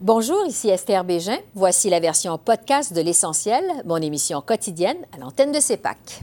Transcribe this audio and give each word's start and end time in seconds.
Bonjour, 0.00 0.46
ici 0.46 0.68
Esther 0.68 1.02
Bégin. 1.02 1.38
Voici 1.56 1.90
la 1.90 1.98
version 1.98 2.38
podcast 2.38 2.92
de 2.92 3.00
L'Essentiel, 3.00 3.64
mon 3.84 3.96
émission 3.96 4.40
quotidienne 4.40 4.96
à 5.12 5.18
l'antenne 5.18 5.50
de 5.50 5.58
CEPAC. 5.58 6.22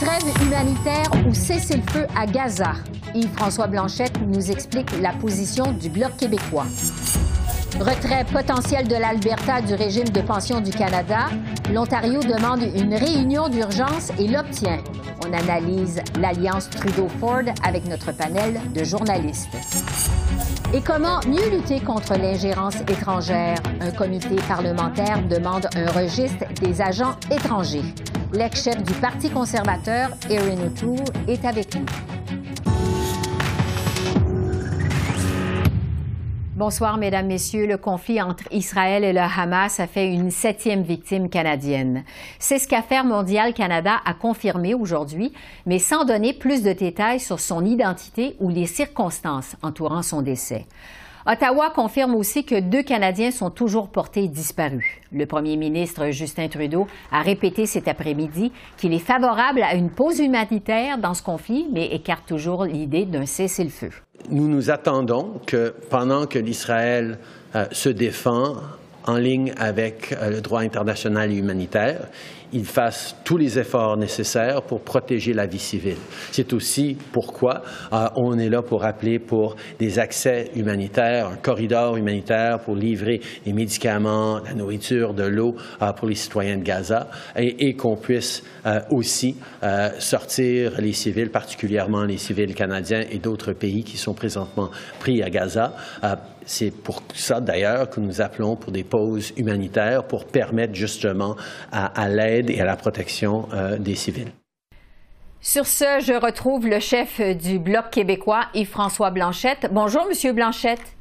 Trêve 0.00 0.46
humanitaire 0.46 1.10
ou 1.28 1.34
cessez-le-feu 1.34 2.06
à 2.16 2.24
Gaza. 2.24 2.72
Yves-François 3.16 3.66
Blanchette 3.66 4.20
nous 4.26 4.50
explique 4.50 4.90
la 5.00 5.12
position 5.12 5.72
du 5.72 5.88
Bloc 5.88 6.16
québécois. 6.18 6.66
Retrait 7.80 8.26
potentiel 8.30 8.86
de 8.86 8.94
l'Alberta 8.94 9.62
du 9.62 9.74
régime 9.74 10.08
de 10.08 10.20
pension 10.20 10.60
du 10.60 10.70
Canada. 10.70 11.28
L'Ontario 11.72 12.20
demande 12.20 12.62
une 12.62 12.94
réunion 12.94 13.48
d'urgence 13.48 14.10
et 14.18 14.28
l'obtient. 14.28 14.78
On 15.26 15.32
analyse 15.32 16.00
l'alliance 16.20 16.68
Trudeau-Ford 16.68 17.44
avec 17.64 17.86
notre 17.88 18.12
panel 18.12 18.60
de 18.74 18.84
journalistes. 18.84 19.48
Et 20.74 20.82
comment 20.82 21.20
mieux 21.26 21.48
lutter 21.50 21.80
contre 21.80 22.18
l'ingérence 22.18 22.76
étrangère? 22.88 23.56
Un 23.80 23.92
comité 23.92 24.36
parlementaire 24.46 25.22
demande 25.26 25.68
un 25.74 25.90
registre 25.90 26.44
des 26.60 26.82
agents 26.82 27.16
étrangers. 27.30 27.94
L'ex-chef 28.32 28.82
du 28.82 28.92
Parti 28.94 29.30
conservateur, 29.30 30.10
Erin 30.28 30.66
O'Toole, 30.66 31.04
est 31.28 31.44
avec 31.46 31.74
nous. 31.74 31.86
Bonsoir, 36.56 36.96
Mesdames, 36.96 37.26
Messieurs. 37.26 37.66
Le 37.66 37.76
conflit 37.76 38.22
entre 38.22 38.44
Israël 38.50 39.04
et 39.04 39.12
le 39.12 39.20
Hamas 39.20 39.78
a 39.78 39.86
fait 39.86 40.10
une 40.10 40.30
septième 40.30 40.80
victime 40.80 41.28
canadienne. 41.28 42.02
C'est 42.38 42.58
ce 42.58 42.66
qu'Affaires 42.66 43.04
mondiale 43.04 43.52
Canada 43.52 43.96
a 44.06 44.14
confirmé 44.14 44.72
aujourd'hui, 44.72 45.34
mais 45.66 45.78
sans 45.78 46.06
donner 46.06 46.32
plus 46.32 46.62
de 46.62 46.72
détails 46.72 47.20
sur 47.20 47.40
son 47.40 47.62
identité 47.62 48.36
ou 48.40 48.48
les 48.48 48.64
circonstances 48.64 49.54
entourant 49.60 50.00
son 50.00 50.22
décès. 50.22 50.64
Ottawa 51.28 51.70
confirme 51.74 52.14
aussi 52.14 52.44
que 52.44 52.60
deux 52.60 52.84
Canadiens 52.84 53.32
sont 53.32 53.50
toujours 53.50 53.88
portés 53.88 54.28
disparus. 54.28 54.86
Le 55.10 55.26
premier 55.26 55.56
ministre 55.56 56.10
Justin 56.10 56.46
Trudeau 56.46 56.86
a 57.10 57.22
répété 57.22 57.66
cet 57.66 57.88
après-midi 57.88 58.52
qu'il 58.76 58.92
est 58.92 59.00
favorable 59.00 59.64
à 59.64 59.74
une 59.74 59.90
pause 59.90 60.20
humanitaire 60.20 60.98
dans 60.98 61.14
ce 61.14 61.24
conflit, 61.24 61.66
mais 61.72 61.86
écarte 61.86 62.28
toujours 62.28 62.64
l'idée 62.64 63.06
d'un 63.06 63.26
cessez-le-feu. 63.26 63.90
Nous 64.30 64.46
nous 64.46 64.70
attendons 64.70 65.40
que 65.46 65.74
pendant 65.90 66.26
que 66.26 66.38
l'Israël 66.38 67.18
euh, 67.56 67.66
se 67.72 67.88
défend 67.88 68.54
en 69.04 69.16
ligne 69.16 69.52
avec 69.56 70.12
euh, 70.12 70.30
le 70.30 70.40
droit 70.40 70.60
international 70.60 71.32
et 71.32 71.36
humanitaire, 71.36 72.06
il 72.52 72.64
fasse 72.64 73.16
tous 73.24 73.36
les 73.36 73.58
efforts 73.58 73.96
nécessaires 73.96 74.62
pour 74.62 74.80
protéger 74.80 75.32
la 75.32 75.46
vie 75.46 75.58
civile. 75.58 75.96
C'est 76.32 76.52
aussi 76.52 76.96
pourquoi 77.12 77.62
euh, 77.92 78.08
on 78.16 78.38
est 78.38 78.48
là 78.48 78.62
pour 78.62 78.84
appeler 78.84 79.18
pour 79.18 79.56
des 79.78 79.98
accès 79.98 80.50
humanitaires, 80.54 81.28
un 81.28 81.36
corridor 81.36 81.96
humanitaire 81.96 82.60
pour 82.60 82.74
livrer 82.74 83.20
des 83.44 83.52
médicaments, 83.52 84.40
la 84.40 84.54
nourriture, 84.54 85.14
de 85.14 85.24
l'eau 85.24 85.56
euh, 85.82 85.92
pour 85.92 86.08
les 86.08 86.14
citoyens 86.14 86.56
de 86.56 86.62
Gaza 86.62 87.08
et, 87.36 87.74
qu'on 87.74 87.96
puisse 87.96 88.42
euh, 88.64 88.80
aussi 88.90 89.36
sortir 89.98 90.80
les 90.80 90.92
civils, 90.92 91.30
particulièrement 91.30 92.04
les 92.04 92.16
civils 92.16 92.54
canadiens 92.54 93.04
et 93.10 93.18
d'autres 93.18 93.52
pays 93.52 93.84
qui 93.84 93.96
sont 93.96 94.14
présentement 94.14 94.70
pris 95.00 95.22
à 95.22 95.30
Gaza. 95.30 95.74
C'est 96.46 96.70
pour 96.70 97.02
ça, 97.12 97.40
d'ailleurs, 97.40 97.90
que 97.90 97.98
nous 97.98 98.20
appelons 98.20 98.54
pour 98.54 98.70
des 98.70 98.84
pauses 98.84 99.32
humanitaires 99.36 100.06
pour 100.06 100.26
permettre 100.26 100.74
justement 100.74 101.34
à, 101.72 101.86
à 101.86 102.08
l'aide 102.08 102.50
et 102.50 102.60
à 102.60 102.64
la 102.64 102.76
protection 102.76 103.48
euh, 103.52 103.76
des 103.78 103.96
civils. 103.96 104.30
Sur 105.40 105.66
ce, 105.66 106.00
je 106.00 106.12
retrouve 106.12 106.68
le 106.68 106.78
chef 106.78 107.20
du 107.20 107.58
Bloc 107.58 107.90
québécois, 107.90 108.46
Yves-François 108.54 109.10
Blanchette. 109.10 109.68
Bonjour, 109.72 110.06
Monsieur 110.08 110.32
Blanchette. 110.32 110.96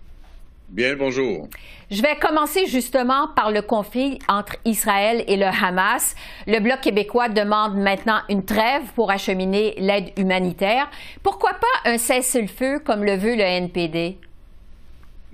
Bien, 0.68 0.96
bonjour. 0.96 1.48
Je 1.92 2.02
vais 2.02 2.16
commencer 2.16 2.66
justement 2.66 3.28
par 3.36 3.52
le 3.52 3.62
conflit 3.62 4.18
entre 4.28 4.56
Israël 4.66 5.24
et 5.28 5.38
le 5.38 5.46
Hamas. 5.46 6.16
Le 6.48 6.60
Bloc 6.60 6.82
québécois 6.82 7.30
demande 7.30 7.76
maintenant 7.78 8.20
une 8.30 8.44
trêve 8.44 8.82
pour 8.96 9.12
acheminer 9.12 9.76
l'aide 9.78 10.12
humanitaire. 10.18 10.90
Pourquoi 11.22 11.52
pas 11.52 11.90
un 11.92 12.00
cessez-le-feu 12.00 12.80
comme 12.80 13.04
le 13.04 13.16
veut 13.16 13.36
le 13.36 13.44
NPD? 13.44 14.18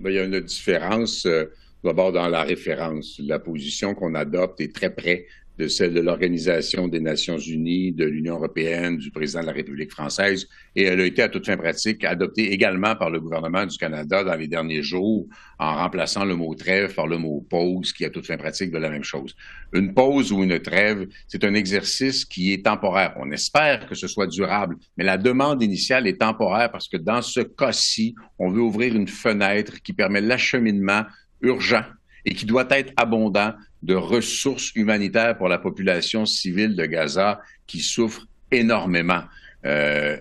Bien, 0.01 0.12
il 0.12 0.16
y 0.16 0.19
a 0.19 0.23
une 0.23 0.39
différence 0.39 1.28
euh, 1.28 1.45
d'abord 1.84 2.12
dans 2.12 2.28
la 2.28 2.41
référence. 2.41 3.19
La 3.23 3.38
position 3.38 3.94
qu'on 3.94 4.16
adopte 4.16 4.59
est 4.59 4.73
très 4.73 4.89
près 4.89 5.28
de 5.61 5.67
celle 5.67 5.94
de 5.94 6.01
l'Organisation 6.01 6.88
des 6.88 6.99
Nations 6.99 7.38
Unies, 7.38 7.91
de 7.91 8.05
l'Union 8.05 8.38
européenne, 8.38 8.97
du 8.97 9.11
président 9.11 9.41
de 9.41 9.45
la 9.45 9.51
République 9.51 9.91
française, 9.91 10.47
et 10.75 10.83
elle 10.85 10.99
a 10.99 11.05
été 11.05 11.22
à 11.22 11.29
toute 11.29 11.45
fin 11.45 11.55
pratique 11.55 12.03
adoptée 12.03 12.51
également 12.51 12.95
par 12.95 13.11
le 13.11 13.19
gouvernement 13.19 13.67
du 13.67 13.77
Canada 13.77 14.23
dans 14.23 14.35
les 14.35 14.47
derniers 14.47 14.81
jours, 14.81 15.27
en 15.59 15.75
remplaçant 15.75 16.25
le 16.25 16.35
mot 16.35 16.55
trêve 16.55 16.95
par 16.95 17.05
le 17.05 17.19
mot 17.19 17.45
pause, 17.47 17.94
qui 17.94 18.05
à 18.05 18.09
toute 18.09 18.25
fin 18.25 18.38
pratique 18.38 18.72
de 18.72 18.79
la 18.79 18.89
même 18.89 19.03
chose. 19.03 19.35
Une 19.72 19.94
pause 19.94 20.31
ou 20.31 20.41
une 20.41 20.59
trêve, 20.59 21.07
c'est 21.27 21.44
un 21.44 21.53
exercice 21.53 22.25
qui 22.25 22.53
est 22.53 22.66
temporaire. 22.66 23.13
On 23.17 23.31
espère 23.31 23.85
que 23.85 23.93
ce 23.93 24.07
soit 24.07 24.28
durable, 24.28 24.78
mais 24.97 25.03
la 25.03 25.19
demande 25.19 25.61
initiale 25.61 26.07
est 26.07 26.19
temporaire 26.19 26.72
parce 26.72 26.88
que 26.88 26.97
dans 26.97 27.22
ce 27.22 27.41
cas-ci, 27.41 28.16
on 28.39 28.49
veut 28.49 28.61
ouvrir 28.61 28.95
une 28.95 29.07
fenêtre 29.07 29.79
qui 29.83 29.93
permet 29.93 30.22
l'acheminement 30.22 31.03
urgent 31.43 31.83
et 32.25 32.33
qui 32.35 32.45
doit 32.45 32.67
être 32.69 32.93
abondant 32.97 33.53
de 33.83 33.95
ressources 33.95 34.71
humanitaires 34.75 35.37
pour 35.37 35.47
la 35.47 35.57
population 35.57 36.25
civile 36.25 36.75
de 36.75 36.85
Gaza 36.85 37.41
qui 37.67 37.79
souffre 37.79 38.27
énormément. 38.51 39.23
Euh, 39.65 40.17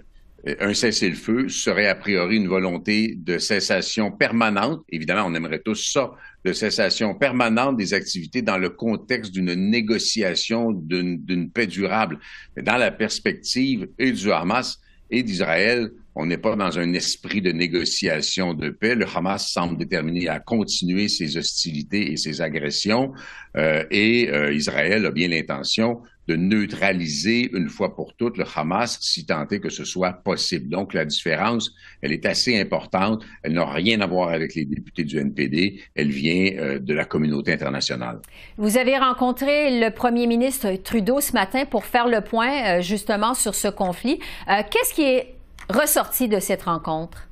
un 0.58 0.72
cessez-le-feu 0.72 1.48
serait 1.48 1.88
a 1.88 1.94
priori 1.94 2.36
une 2.36 2.48
volonté 2.48 3.14
de 3.18 3.36
cessation 3.36 4.10
permanente. 4.10 4.82
Évidemment, 4.88 5.26
on 5.26 5.34
aimerait 5.34 5.60
tous 5.60 5.92
ça, 5.92 6.12
de 6.44 6.52
cessation 6.54 7.14
permanente 7.14 7.76
des 7.76 7.92
activités 7.92 8.40
dans 8.40 8.56
le 8.56 8.70
contexte 8.70 9.32
d'une 9.32 9.52
négociation 9.54 10.72
d'une 10.72 11.50
paix 11.50 11.66
durable. 11.66 12.18
Mais 12.56 12.62
dans 12.62 12.78
la 12.78 12.90
perspective 12.90 13.88
et 13.98 14.12
du 14.12 14.32
Hamas 14.32 14.80
et 15.10 15.22
d'Israël, 15.22 15.90
on 16.20 16.26
n'est 16.26 16.36
pas 16.36 16.54
dans 16.54 16.78
un 16.78 16.92
esprit 16.92 17.40
de 17.40 17.50
négociation 17.50 18.52
de 18.52 18.68
paix. 18.68 18.94
Le 18.94 19.06
Hamas 19.06 19.50
semble 19.50 19.78
déterminé 19.78 20.28
à 20.28 20.38
continuer 20.38 21.08
ses 21.08 21.38
hostilités 21.38 22.12
et 22.12 22.18
ses 22.18 22.42
agressions, 22.42 23.12
euh, 23.56 23.84
et 23.90 24.30
euh, 24.30 24.52
Israël 24.52 25.06
a 25.06 25.10
bien 25.10 25.28
l'intention 25.28 26.02
de 26.28 26.36
neutraliser 26.36 27.50
une 27.54 27.70
fois 27.70 27.96
pour 27.96 28.14
toutes 28.14 28.36
le 28.36 28.44
Hamas, 28.54 28.98
si 29.00 29.24
tant 29.24 29.48
est 29.48 29.60
que 29.60 29.70
ce 29.70 29.84
soit 29.84 30.12
possible. 30.12 30.68
Donc 30.68 30.92
la 30.92 31.06
différence, 31.06 31.72
elle 32.02 32.12
est 32.12 32.26
assez 32.26 32.60
importante. 32.60 33.24
Elle 33.42 33.54
n'a 33.54 33.64
rien 33.64 34.00
à 34.02 34.06
voir 34.06 34.28
avec 34.28 34.54
les 34.54 34.66
députés 34.66 35.04
du 35.04 35.18
NPD. 35.18 35.80
Elle 35.96 36.10
vient 36.10 36.52
euh, 36.58 36.78
de 36.78 36.94
la 36.94 37.06
communauté 37.06 37.54
internationale. 37.54 38.20
Vous 38.58 38.76
avez 38.76 38.98
rencontré 38.98 39.80
le 39.80 39.90
premier 39.90 40.26
ministre 40.26 40.76
Trudeau 40.84 41.20
ce 41.20 41.32
matin 41.32 41.64
pour 41.64 41.86
faire 41.86 42.06
le 42.06 42.20
point 42.20 42.80
justement 42.80 43.32
sur 43.32 43.54
ce 43.54 43.68
conflit. 43.68 44.20
Qu'est-ce 44.46 44.94
qui 44.94 45.02
est 45.02 45.39
ressorti 45.70 46.28
de 46.28 46.40
cette 46.40 46.62
rencontre? 46.62 47.28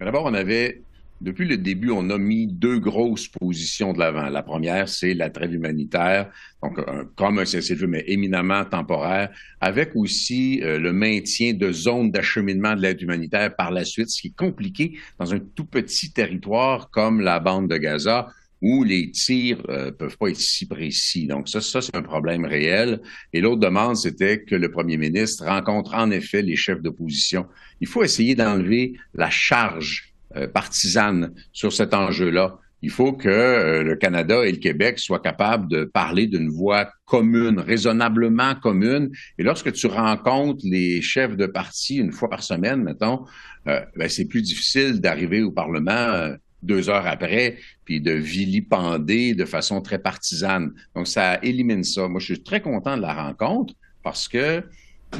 D'abord, 0.00 0.24
on 0.26 0.34
avait, 0.34 0.82
depuis 1.20 1.46
le 1.46 1.56
début, 1.56 1.90
on 1.90 2.08
a 2.10 2.18
mis 2.18 2.46
deux 2.46 2.78
grosses 2.78 3.26
positions 3.28 3.92
de 3.92 3.98
l'avant. 3.98 4.28
La 4.28 4.42
première, 4.42 4.88
c'est 4.88 5.14
la 5.14 5.28
trêve 5.28 5.52
humanitaire, 5.52 6.30
donc 6.62 6.78
un, 6.78 7.04
comme 7.16 7.40
un 7.40 7.44
cessez-le-feu, 7.44 7.88
mais 7.88 8.04
éminemment 8.06 8.64
temporaire, 8.64 9.30
avec 9.60 9.90
aussi 9.96 10.60
euh, 10.62 10.78
le 10.78 10.92
maintien 10.92 11.52
de 11.54 11.72
zones 11.72 12.10
d'acheminement 12.12 12.76
de 12.76 12.82
l'aide 12.82 13.02
humanitaire 13.02 13.54
par 13.56 13.72
la 13.72 13.84
suite, 13.84 14.10
ce 14.10 14.20
qui 14.20 14.28
est 14.28 14.36
compliqué 14.36 14.98
dans 15.18 15.34
un 15.34 15.40
tout 15.40 15.66
petit 15.66 16.12
territoire 16.12 16.90
comme 16.90 17.20
la 17.20 17.40
bande 17.40 17.68
de 17.68 17.76
Gaza, 17.76 18.28
où 18.60 18.84
les 18.84 19.10
tirs 19.10 19.62
euh, 19.68 19.90
peuvent 19.92 20.16
pas 20.18 20.28
être 20.28 20.40
si 20.40 20.66
précis. 20.66 21.26
Donc 21.26 21.48
ça, 21.48 21.60
ça 21.60 21.80
c'est 21.80 21.94
un 21.94 22.02
problème 22.02 22.44
réel. 22.44 23.00
Et 23.32 23.40
l'autre 23.40 23.60
demande, 23.60 23.96
c'était 23.96 24.42
que 24.42 24.54
le 24.54 24.70
premier 24.70 24.96
ministre 24.96 25.44
rencontre 25.44 25.94
en 25.94 26.10
effet 26.10 26.42
les 26.42 26.56
chefs 26.56 26.82
d'opposition. 26.82 27.46
Il 27.80 27.86
faut 27.86 28.02
essayer 28.02 28.34
d'enlever 28.34 28.94
la 29.14 29.30
charge 29.30 30.12
euh, 30.36 30.48
partisane 30.48 31.32
sur 31.52 31.72
cet 31.72 31.94
enjeu-là. 31.94 32.58
Il 32.80 32.90
faut 32.90 33.12
que 33.12 33.28
euh, 33.28 33.82
le 33.82 33.96
Canada 33.96 34.46
et 34.46 34.52
le 34.52 34.58
Québec 34.58 34.98
soient 34.98 35.18
capables 35.18 35.68
de 35.68 35.84
parler 35.84 36.26
d'une 36.26 36.48
voix 36.48 36.88
commune, 37.06 37.58
raisonnablement 37.58 38.54
commune. 38.54 39.10
Et 39.38 39.42
lorsque 39.42 39.72
tu 39.72 39.88
rencontres 39.88 40.64
les 40.64 41.02
chefs 41.02 41.36
de 41.36 41.46
parti 41.46 41.96
une 41.96 42.12
fois 42.12 42.30
par 42.30 42.42
semaine, 42.42 42.84
mettons, 42.84 43.24
euh, 43.66 43.80
ben, 43.96 44.08
c'est 44.08 44.26
plus 44.26 44.42
difficile 44.42 45.00
d'arriver 45.00 45.42
au 45.42 45.50
Parlement 45.50 45.90
euh, 45.90 46.36
deux 46.62 46.88
heures 46.88 47.06
après, 47.06 47.56
puis 47.84 48.00
de 48.00 48.12
vilipender 48.12 49.34
de 49.34 49.44
façon 49.44 49.80
très 49.80 49.98
partisane. 49.98 50.72
Donc, 50.94 51.06
ça 51.06 51.38
élimine 51.42 51.84
ça. 51.84 52.08
Moi, 52.08 52.20
je 52.20 52.34
suis 52.34 52.42
très 52.42 52.60
content 52.60 52.96
de 52.96 53.02
la 53.02 53.14
rencontre 53.14 53.74
parce 54.02 54.28
que 54.28 54.62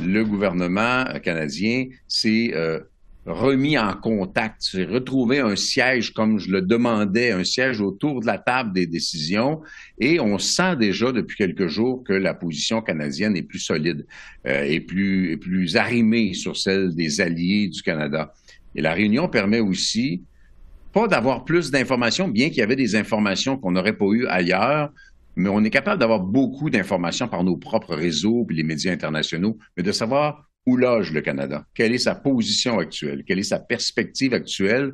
le 0.02 0.24
gouvernement 0.24 1.04
canadien 1.22 1.86
s'est 2.06 2.52
euh, 2.54 2.80
remis 3.28 3.78
en 3.78 3.94
contact, 3.94 4.62
s'est 4.62 4.84
retrouvé 4.84 5.38
un 5.38 5.56
siège 5.56 6.12
comme 6.12 6.38
je 6.38 6.50
le 6.50 6.62
demandais, 6.62 7.30
un 7.30 7.44
siège 7.44 7.80
autour 7.80 8.20
de 8.20 8.26
la 8.26 8.38
table 8.38 8.72
des 8.72 8.86
décisions, 8.86 9.60
et 9.98 10.20
on 10.20 10.38
sent 10.38 10.76
déjà 10.76 11.12
depuis 11.12 11.36
quelques 11.36 11.68
jours 11.68 12.02
que 12.04 12.12
la 12.12 12.34
position 12.34 12.80
canadienne 12.80 13.36
est 13.36 13.42
plus 13.42 13.58
solide 13.58 14.06
euh, 14.46 14.62
et 14.64 14.80
plus, 14.80 15.38
plus 15.38 15.76
arrimée 15.76 16.34
sur 16.34 16.56
celle 16.56 16.94
des 16.94 17.20
alliés 17.20 17.68
du 17.68 17.82
Canada. 17.82 18.32
Et 18.74 18.82
la 18.82 18.92
réunion 18.92 19.28
permet 19.28 19.60
aussi 19.60 20.22
pas 20.92 21.08
d'avoir 21.08 21.44
plus 21.44 21.70
d'informations, 21.70 22.28
bien 22.28 22.48
qu'il 22.48 22.58
y 22.58 22.62
avait 22.62 22.76
des 22.76 22.96
informations 22.96 23.56
qu'on 23.56 23.72
n'aurait 23.72 23.96
pas 23.96 24.06
eues 24.06 24.26
ailleurs, 24.26 24.90
mais 25.36 25.48
on 25.48 25.62
est 25.62 25.70
capable 25.70 26.00
d'avoir 26.00 26.20
beaucoup 26.20 26.70
d'informations 26.70 27.28
par 27.28 27.44
nos 27.44 27.56
propres 27.56 27.94
réseaux 27.94 28.46
et 28.50 28.54
les 28.54 28.64
médias 28.64 28.92
internationaux, 28.92 29.58
mais 29.76 29.82
de 29.82 29.92
savoir 29.92 30.48
où 30.66 30.76
loge 30.76 31.12
le 31.12 31.20
Canada? 31.20 31.64
Quelle 31.74 31.94
est 31.94 31.98
sa 31.98 32.14
position 32.14 32.78
actuelle? 32.78 33.24
Quelle 33.26 33.38
est 33.38 33.44
sa 33.44 33.58
perspective 33.58 34.34
actuelle 34.34 34.92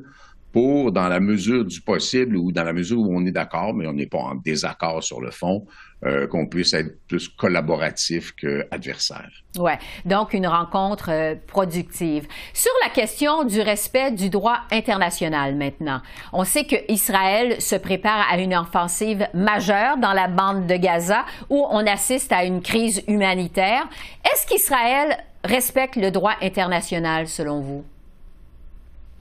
pour, 0.55 0.93
dans 0.93 1.09
la 1.09 1.19
mesure 1.19 1.65
du 1.65 1.81
possible 1.81 2.37
ou 2.37 2.53
dans 2.53 2.63
la 2.63 2.71
mesure 2.71 3.01
où 3.01 3.13
on 3.13 3.25
est 3.25 3.31
d'accord, 3.33 3.73
mais 3.73 3.85
on 3.87 3.91
n'est 3.91 4.05
pas 4.05 4.19
en 4.19 4.35
désaccord 4.35 5.03
sur 5.03 5.19
le 5.19 5.29
fond, 5.29 5.65
euh, 6.05 6.27
qu'on 6.27 6.47
puisse 6.47 6.73
être 6.73 7.05
plus 7.09 7.27
collaboratif 7.27 8.31
qu'adversaire. 8.37 9.29
Oui, 9.57 9.73
donc 10.05 10.31
une 10.31 10.47
rencontre 10.47 11.11
euh, 11.11 11.35
productive. 11.45 12.25
Sur 12.53 12.71
la 12.85 12.89
question 12.89 13.43
du 13.43 13.59
respect 13.59 14.11
du 14.11 14.29
droit 14.29 14.59
international 14.71 15.55
maintenant, 15.55 15.99
on 16.31 16.45
sait 16.45 16.63
que 16.63 16.77
Israël 16.89 17.59
se 17.61 17.75
prépare 17.75 18.25
à 18.31 18.37
une 18.37 18.55
offensive 18.55 19.27
majeure 19.33 19.97
dans 19.97 20.13
la 20.13 20.29
bande 20.29 20.67
de 20.67 20.77
Gaza 20.77 21.25
où 21.49 21.65
on 21.69 21.85
assiste 21.85 22.31
à 22.31 22.45
une 22.45 22.61
crise 22.61 23.03
humanitaire. 23.09 23.89
Est-ce 24.23 24.47
qu'Israël 24.47 25.17
respecte 25.43 25.97
le 25.97 26.11
droit 26.11 26.35
international 26.41 27.27
selon 27.27 27.59
vous? 27.59 27.83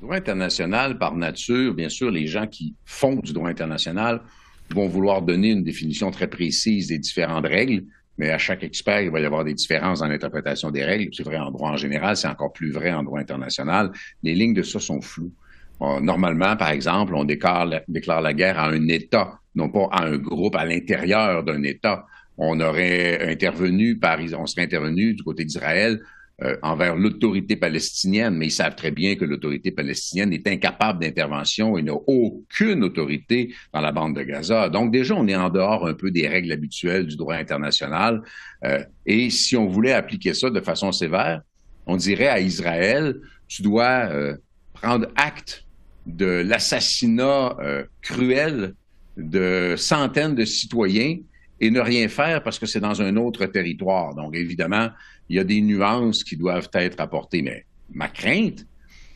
Droit 0.05 0.17
international, 0.17 0.99
par 0.99 1.17
nature, 1.17 1.73
bien 1.73 1.89
sûr, 1.89 2.11
les 2.11 2.27
gens 2.27 2.47
qui 2.47 2.75
font 2.85 3.17
du 3.17 3.33
droit 3.33 3.49
international 3.49 4.21
vont 4.69 4.87
vouloir 4.87 5.23
donner 5.23 5.53
une 5.53 5.65
définition 5.65 6.11
très 6.11 6.27
précise 6.27 6.89
des 6.89 6.99
différentes 6.99 7.47
règles, 7.47 7.85
mais 8.19 8.29
à 8.29 8.37
chaque 8.37 8.63
expert, 8.63 9.01
il 9.01 9.11
va 9.11 9.21
y 9.21 9.25
avoir 9.25 9.45
des 9.45 9.55
différences 9.55 10.01
dans 10.01 10.07
l'interprétation 10.07 10.71
des 10.71 10.85
règles. 10.85 11.09
C'est 11.15 11.23
vrai 11.23 11.39
en 11.39 11.51
droit 11.51 11.71
en 11.71 11.79
général, 11.79 12.19
c'est 12.19 12.29
encore 12.29 12.53
plus 12.53 12.71
vrai 12.71 12.93
en 12.93 13.03
droit 13.03 13.19
international. 13.19 13.93
Les 14.23 14.35
lignes 14.35 14.53
de 14.53 14.63
ça 14.63 14.79
sont 14.79 15.01
floues. 15.01 15.33
Normalement, 15.81 16.55
par 16.55 16.69
exemple, 16.69 17.15
on 17.15 17.25
déclare 17.25 17.65
la, 17.65 17.83
déclare 17.89 18.21
la 18.21 18.35
guerre 18.35 18.59
à 18.59 18.69
un 18.69 18.89
État, 18.89 19.39
non 19.55 19.71
pas 19.71 19.89
à 19.91 20.05
un 20.05 20.19
groupe 20.19 20.57
à 20.57 20.67
l'intérieur 20.67 21.45
d'un 21.45 21.63
État. 21.63 22.05
On 22.37 22.61
aurait 22.61 23.33
intervenu 23.33 23.97
par, 23.97 24.19
on 24.37 24.45
serait 24.45 24.65
intervenu 24.65 25.15
du 25.15 25.23
côté 25.23 25.47
d'Israël 25.47 25.99
euh, 26.43 26.57
envers 26.63 26.97
l'autorité 26.97 27.55
palestinienne, 27.55 28.35
mais 28.35 28.47
ils 28.47 28.51
savent 28.51 28.75
très 28.75 28.91
bien 28.91 29.15
que 29.15 29.25
l'autorité 29.25 29.71
palestinienne 29.71 30.33
est 30.33 30.49
incapable 30.49 30.99
d'intervention 30.99 31.79
et 31.79 31.83
n'a 31.83 31.95
aucune 31.95 32.83
autorité 32.83 33.55
dans 33.73 33.81
la 33.81 33.93
bande 33.93 34.17
de 34.17 34.23
Gaza. 34.23 34.69
Donc 34.69 34.91
déjà, 34.91 35.15
on 35.15 35.29
est 35.29 35.37
en 35.37 35.49
dehors 35.49 35.87
un 35.87 35.95
peu 35.95 36.11
des 36.11 36.27
règles 36.27 36.51
habituelles 36.51 37.07
du 37.07 37.17
droit 37.17 37.37
international. 37.37 38.21
Euh, 38.65 38.83
et 39.07 39.31
si 39.31 39.57
on 39.57 39.69
voulait 39.69 39.93
appliquer 39.93 40.35
ça 40.35 40.51
de 40.51 40.61
façon 40.61 40.91
sévère, 40.91 41.43
on 41.87 41.97
dirait 41.97 42.27
à 42.27 42.41
Israël, 42.41 43.15
tu 43.47 43.63
dois 43.63 44.09
euh, 44.11 44.37
prendre 44.73 45.07
acte 45.15 45.65
de 46.05 46.43
l'assassinat 46.45 47.57
cruel 48.03 48.75
de 49.17 49.77
centaines 49.79 50.35
de 50.35 50.45
citoyens 50.45 51.19
et 51.65 51.71
ne 51.71 51.81
rien 51.81 52.09
faire 52.09 52.43
parce 52.43 52.59
que 52.59 52.67
c'est 52.67 52.81
dans 52.81 53.01
un 53.01 53.17
autre 53.17 53.47
territoire. 53.47 54.15
Donc, 54.15 54.37
évidemment, 54.37 54.91
il 55.31 55.37
y 55.37 55.39
a 55.39 55.45
des 55.45 55.63
nuances 55.63 56.23
qui 56.23 56.37
doivent 56.37 56.69
être 56.75 57.01
apportées. 57.01 57.41
Mais 57.41 57.65
ma 57.91 58.09
crainte, 58.09 58.67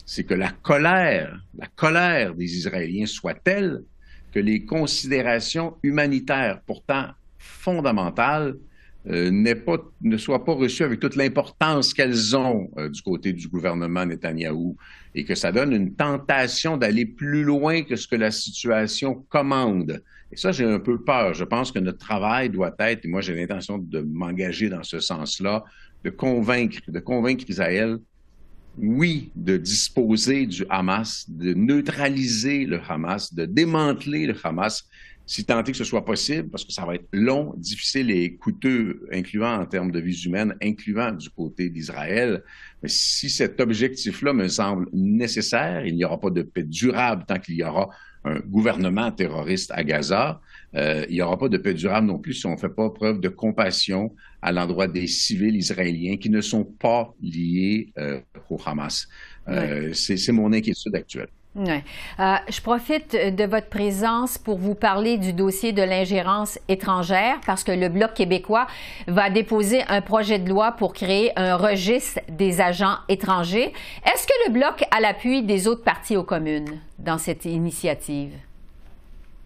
c'est 0.07 0.25
que 0.25 0.33
la 0.33 0.51
colère, 0.51 1.39
la 1.59 1.67
colère 1.67 2.35
des 2.35 2.57
Israéliens 2.57 3.05
soit 3.05 3.35
telle 3.35 3.83
que 4.33 4.41
les 4.41 4.65
considérations 4.65 5.77
humanitaires, 5.83 6.63
pourtant 6.67 7.09
fondamentales, 7.37 8.57
euh, 9.11 9.31
ne 9.31 10.17
soient 10.17 10.45
pas 10.45 10.53
reçues 10.53 10.83
avec 10.83 11.01
toute 11.01 11.17
l'importance 11.17 11.95
qu'elles 11.95 12.37
ont 12.37 12.69
euh, 12.77 12.89
du 12.89 13.01
côté 13.01 13.33
du 13.33 13.49
gouvernement 13.49 14.05
Netanyahou 14.05 14.77
et 15.15 15.25
que 15.25 15.35
ça 15.35 15.51
donne 15.51 15.73
une 15.73 15.95
tentation 15.95 16.77
d'aller 16.77 17.07
plus 17.07 17.43
loin 17.43 17.83
que 17.83 17.97
ce 17.97 18.07
que 18.07 18.17
la 18.17 18.31
situation 18.31 19.25
commande. 19.29 20.03
Et 20.31 20.37
ça, 20.37 20.53
j'ai 20.53 20.65
un 20.65 20.79
peu 20.79 21.03
peur. 21.03 21.33
Je 21.33 21.45
pense 21.45 21.73
que 21.73 21.79
notre 21.79 21.99
travail 21.99 22.51
doit 22.51 22.75
être, 22.81 23.05
et 23.05 23.09
moi 23.09 23.23
j'ai 23.23 23.35
l'intention 23.35 23.79
de 23.79 24.01
m'engager 24.01 24.69
dans 24.69 24.83
ce 24.83 25.01
sens-là, 25.01 25.65
de 26.05 26.11
convaincre, 26.11 26.79
de 26.87 27.01
convaincre 27.01 27.45
Israël, 27.49 27.99
oui, 28.81 29.33
de 29.35 29.57
disposer 29.57 30.47
du 30.47 30.65
Hamas, 30.69 31.25
de 31.29 31.55
neutraliser 31.55 32.65
le 32.65 32.81
Hamas, 32.89 33.35
de 33.35 33.45
démanteler 33.45 34.27
le 34.27 34.37
Hamas, 34.43 34.85
si 35.29 35.45
tant 35.45 35.63
est 35.63 35.73
que 35.73 35.77
ce 35.77 35.85
soit 35.85 36.07
possible, 36.07 36.49
parce 36.49 36.65
que 36.65 36.73
ça 36.73 36.87
va 36.87 36.95
être 36.95 37.07
long, 37.13 37.53
difficile 37.59 38.11
et 38.11 38.35
coûteux, 38.37 39.07
incluant 39.13 39.61
en 39.61 39.67
termes 39.67 39.91
de 39.91 40.01
vies 40.01 40.25
humaines, 40.25 40.57
incluant 40.63 41.13
du 41.13 41.29
côté 41.29 41.69
d'Israël. 41.69 42.43
Mais 42.83 42.89
si 42.89 43.29
cet 43.29 43.61
objectif-là 43.61 44.33
me 44.33 44.49
semble 44.49 44.89
nécessaire, 44.95 45.85
il 45.85 45.97
n'y 45.97 46.05
aura 46.07 46.19
pas 46.19 46.31
de 46.31 46.41
paix 46.41 46.63
durable 46.63 47.27
tant 47.29 47.39
qu'il 47.39 47.57
y 47.57 47.63
aura 47.63 47.91
un 48.25 48.39
gouvernement 48.41 49.13
terroriste 49.13 49.71
à 49.75 49.85
Gaza. 49.85 50.41
Euh, 50.75 51.05
il 51.11 51.17
n'y 51.17 51.21
aura 51.21 51.39
pas 51.39 51.51
de 51.51 51.59
paix 51.59 51.75
durable 51.75 52.07
non 52.07 52.19
plus 52.19 52.33
si 52.33 52.47
on 52.47 52.53
ne 52.53 52.57
fait 52.57 52.71
pas 52.71 52.89
preuve 52.89 53.21
de 53.21 53.29
compassion 53.29 54.15
à 54.41 54.51
l'endroit 54.51 54.89
des 54.89 55.07
civils 55.07 55.57
israéliens 55.57 56.17
qui 56.17 56.31
ne 56.31 56.41
sont 56.41 56.65
pas 56.65 57.15
liés 57.21 57.93
euh, 57.99 58.19
au 58.49 58.59
Hamas. 58.65 59.07
Euh, 59.49 59.93
c'est 59.93 60.33
mon 60.33 60.55
inquiétude 60.55 60.95
actuelle. 60.95 61.29
Ouais. 61.55 61.83
Euh, 62.21 62.35
je 62.49 62.61
profite 62.61 63.13
de 63.13 63.45
votre 63.45 63.69
présence 63.69 64.39
pour 64.39 64.59
vous 64.59 64.75
parler 64.75 65.19
du 65.19 65.33
dossier 65.33 65.73
de 65.73 65.83
l'ingérence 65.83 66.59
étrangère 66.69 67.41
parce 67.47 67.65
que 67.65 67.73
le 67.73 67.89
Bloc 67.89 68.15
québécois 68.15 68.67
va 69.09 69.29
déposer 69.29 69.83
un 69.89 70.01
projet 70.01 70.39
de 70.39 70.49
loi 70.49 70.73
pour 70.73 70.93
créer 70.93 71.33
un 71.37 71.57
registre 71.57 72.21
des 72.29 72.61
agents 72.61 72.97
étrangers. 73.09 73.73
Est-ce 74.05 74.27
que 74.27 74.47
le 74.47 74.53
Bloc 74.53 74.85
a 74.91 75.01
l'appui 75.01 75.43
des 75.43 75.67
autres 75.67 75.83
partis 75.83 76.17
aux 76.17 76.23
communes 76.23 76.81
dans 76.99 77.19
cette 77.19 77.45
initiative? 77.45 78.35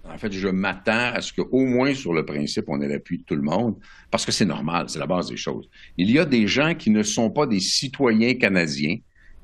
En 0.04 0.18
fait, 0.18 0.32
je 0.32 0.48
m'attends 0.48 1.12
à 1.14 1.20
ce 1.20 1.32
qu'au 1.32 1.64
moins 1.64 1.94
sur 1.94 2.12
le 2.12 2.26
principe, 2.26 2.64
on 2.68 2.80
ait 2.80 2.88
l'appui 2.88 3.18
de 3.18 3.22
tout 3.22 3.36
le 3.36 3.42
monde, 3.42 3.76
parce 4.10 4.26
que 4.26 4.32
c'est 4.32 4.44
normal, 4.44 4.86
c'est 4.88 4.98
la 4.98 5.06
base 5.06 5.28
des 5.28 5.36
choses. 5.36 5.68
Il 5.96 6.10
y 6.10 6.18
a 6.18 6.24
des 6.24 6.48
gens 6.48 6.74
qui 6.74 6.90
ne 6.90 7.04
sont 7.04 7.30
pas 7.30 7.46
des 7.46 7.60
citoyens 7.60 8.34
canadiens 8.34 8.96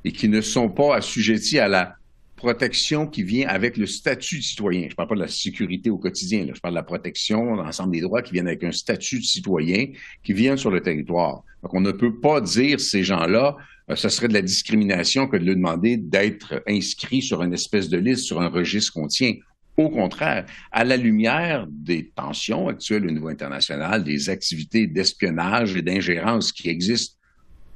et 0.05 0.11
qui 0.11 0.29
ne 0.29 0.41
sont 0.41 0.69
pas 0.69 0.97
assujettis 0.97 1.61
à 1.61 1.69
la 1.69 1.98
protection 2.39 3.07
qui 3.07 3.23
vient 3.23 3.47
avec 3.49 3.77
le 3.77 3.85
statut 3.85 4.39
de 4.39 4.43
citoyen. 4.43 4.85
Je 4.85 4.93
ne 4.93 4.95
parle 4.95 5.11
pas 5.11 5.15
de 5.17 5.21
la 5.21 5.29
sécurité 5.29 5.91
au 5.91 5.99
quotidien, 5.99 6.47
je 6.55 6.61
parle 6.61 6.75
de 6.75 6.79
la 6.79 6.85
protection, 6.85 7.57
l'ensemble 7.57 7.93
des 7.93 8.01
droits 8.01 8.23
qui 8.23 8.33
viennent 8.33 8.47
avec 8.47 8.65
un 8.65 8.73
statut 8.73 9.19
de 9.19 9.25
citoyen 9.25 9.89
qui 10.23 10.33
vient 10.33 10.57
sur 10.57 10.71
le 10.71 10.81
territoire. 10.81 11.43
Donc, 11.63 11.75
on 11.75 11.81
ne 11.81 11.93
peut 11.93 12.19
pas 12.19 12.41
dire 12.41 12.81
ces 12.81 13.05
gens-là, 13.05 13.57
euh, 13.91 13.97
ce 13.97 14.09
serait 14.09 14.29
de 14.29 14.33
la 14.33 14.43
discrimination 14.43 15.27
que 15.27 15.37
de 15.37 15.45
leur 15.45 15.57
demander 15.57 15.97
d'être 15.97 16.63
inscrits 16.67 17.23
sur 17.23 17.43
une 17.43 17.53
espèce 17.53 17.89
de 17.89 17.99
liste, 17.99 18.25
sur 18.25 18.41
un 18.41 18.49
registre 18.49 18.95
qu'on 18.95 19.09
tient. 19.09 19.35
Au 19.77 19.91
contraire, 19.91 20.47
à 20.73 20.85
la 20.85 20.97
lumière 20.97 21.67
des 21.69 22.11
tensions 22.15 22.69
actuelles 22.69 23.07
au 23.07 23.11
niveau 23.11 23.29
international, 23.29 24.03
des 24.03 24.31
activités 24.31 24.87
d'espionnage 24.87 25.77
et 25.77 25.83
d'ingérence 25.83 26.53
qui 26.53 26.69
existent 26.69 27.18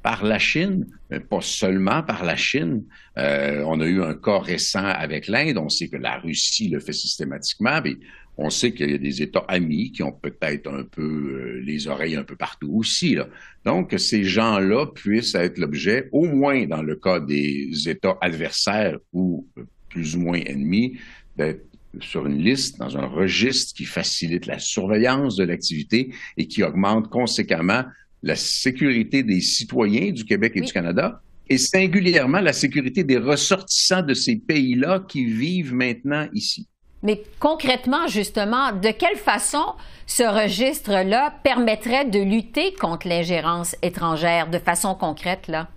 par 0.03 0.23
la 0.25 0.37
Chine, 0.37 0.85
mais 1.09 1.21
pas 1.21 1.41
seulement 1.41 2.03
par 2.03 2.23
la 2.25 2.35
Chine. 2.35 2.83
Euh, 3.17 3.63
on 3.65 3.79
a 3.79 3.85
eu 3.85 4.03
un 4.03 4.13
cas 4.13 4.37
récent 4.37 4.85
avec 4.85 5.27
l'Inde. 5.27 5.57
On 5.57 5.69
sait 5.69 5.87
que 5.87 5.95
la 5.95 6.17
Russie 6.19 6.67
le 6.67 6.79
fait 6.79 6.93
systématiquement, 6.93 7.79
mais 7.83 7.95
on 8.37 8.49
sait 8.49 8.73
qu'il 8.73 8.91
y 8.91 8.93
a 8.93 8.97
des 8.97 9.21
États 9.21 9.45
amis 9.47 9.91
qui 9.91 10.03
ont 10.03 10.11
peut-être 10.11 10.67
un 10.67 10.83
peu 10.83 11.01
euh, 11.01 11.61
les 11.63 11.87
oreilles 11.87 12.17
un 12.17 12.23
peu 12.23 12.35
partout 12.35 12.69
aussi. 12.73 13.15
Là. 13.15 13.27
Donc, 13.65 13.95
ces 13.97 14.25
gens-là 14.25 14.87
puissent 14.87 15.35
être 15.35 15.57
l'objet, 15.57 16.09
au 16.11 16.25
moins 16.25 16.65
dans 16.65 16.81
le 16.81 16.97
cas 16.97 17.19
des 17.19 17.71
États 17.87 18.17
adversaires 18.21 18.97
ou 19.13 19.47
plus 19.89 20.15
ou 20.15 20.19
moins 20.19 20.39
ennemis, 20.39 20.97
d'être 21.37 21.63
sur 22.01 22.25
une 22.25 22.39
liste, 22.39 22.79
dans 22.79 22.97
un 22.97 23.05
registre 23.05 23.75
qui 23.75 23.85
facilite 23.85 24.47
la 24.47 24.59
surveillance 24.59 25.35
de 25.35 25.43
l'activité 25.43 26.11
et 26.37 26.47
qui 26.47 26.63
augmente 26.63 27.09
conséquemment 27.09 27.83
la 28.23 28.35
sécurité 28.35 29.21
des 29.21 29.41
citoyens 29.41 30.11
du 30.11 30.23
Québec 30.23 30.53
et 30.55 30.61
du 30.61 30.71
Canada, 30.71 31.21
et 31.49 31.57
singulièrement 31.57 32.39
la 32.39 32.53
sécurité 32.53 33.03
des 33.03 33.17
ressortissants 33.17 34.01
de 34.01 34.13
ces 34.13 34.37
pays-là 34.37 35.03
qui 35.07 35.25
vivent 35.25 35.73
maintenant 35.73 36.27
ici. 36.33 36.67
Mais 37.03 37.21
concrètement, 37.39 38.07
justement, 38.07 38.71
de 38.71 38.89
quelle 38.91 39.17
façon 39.17 39.63
ce 40.07 40.23
registre-là 40.23 41.33
permettrait 41.43 42.05
de 42.05 42.19
lutter 42.19 42.73
contre 42.73 43.09
l'ingérence 43.09 43.75
étrangère 43.81 44.49
de 44.49 44.57
façon 44.57 44.95
concrète, 44.95 45.49
là? 45.49 45.69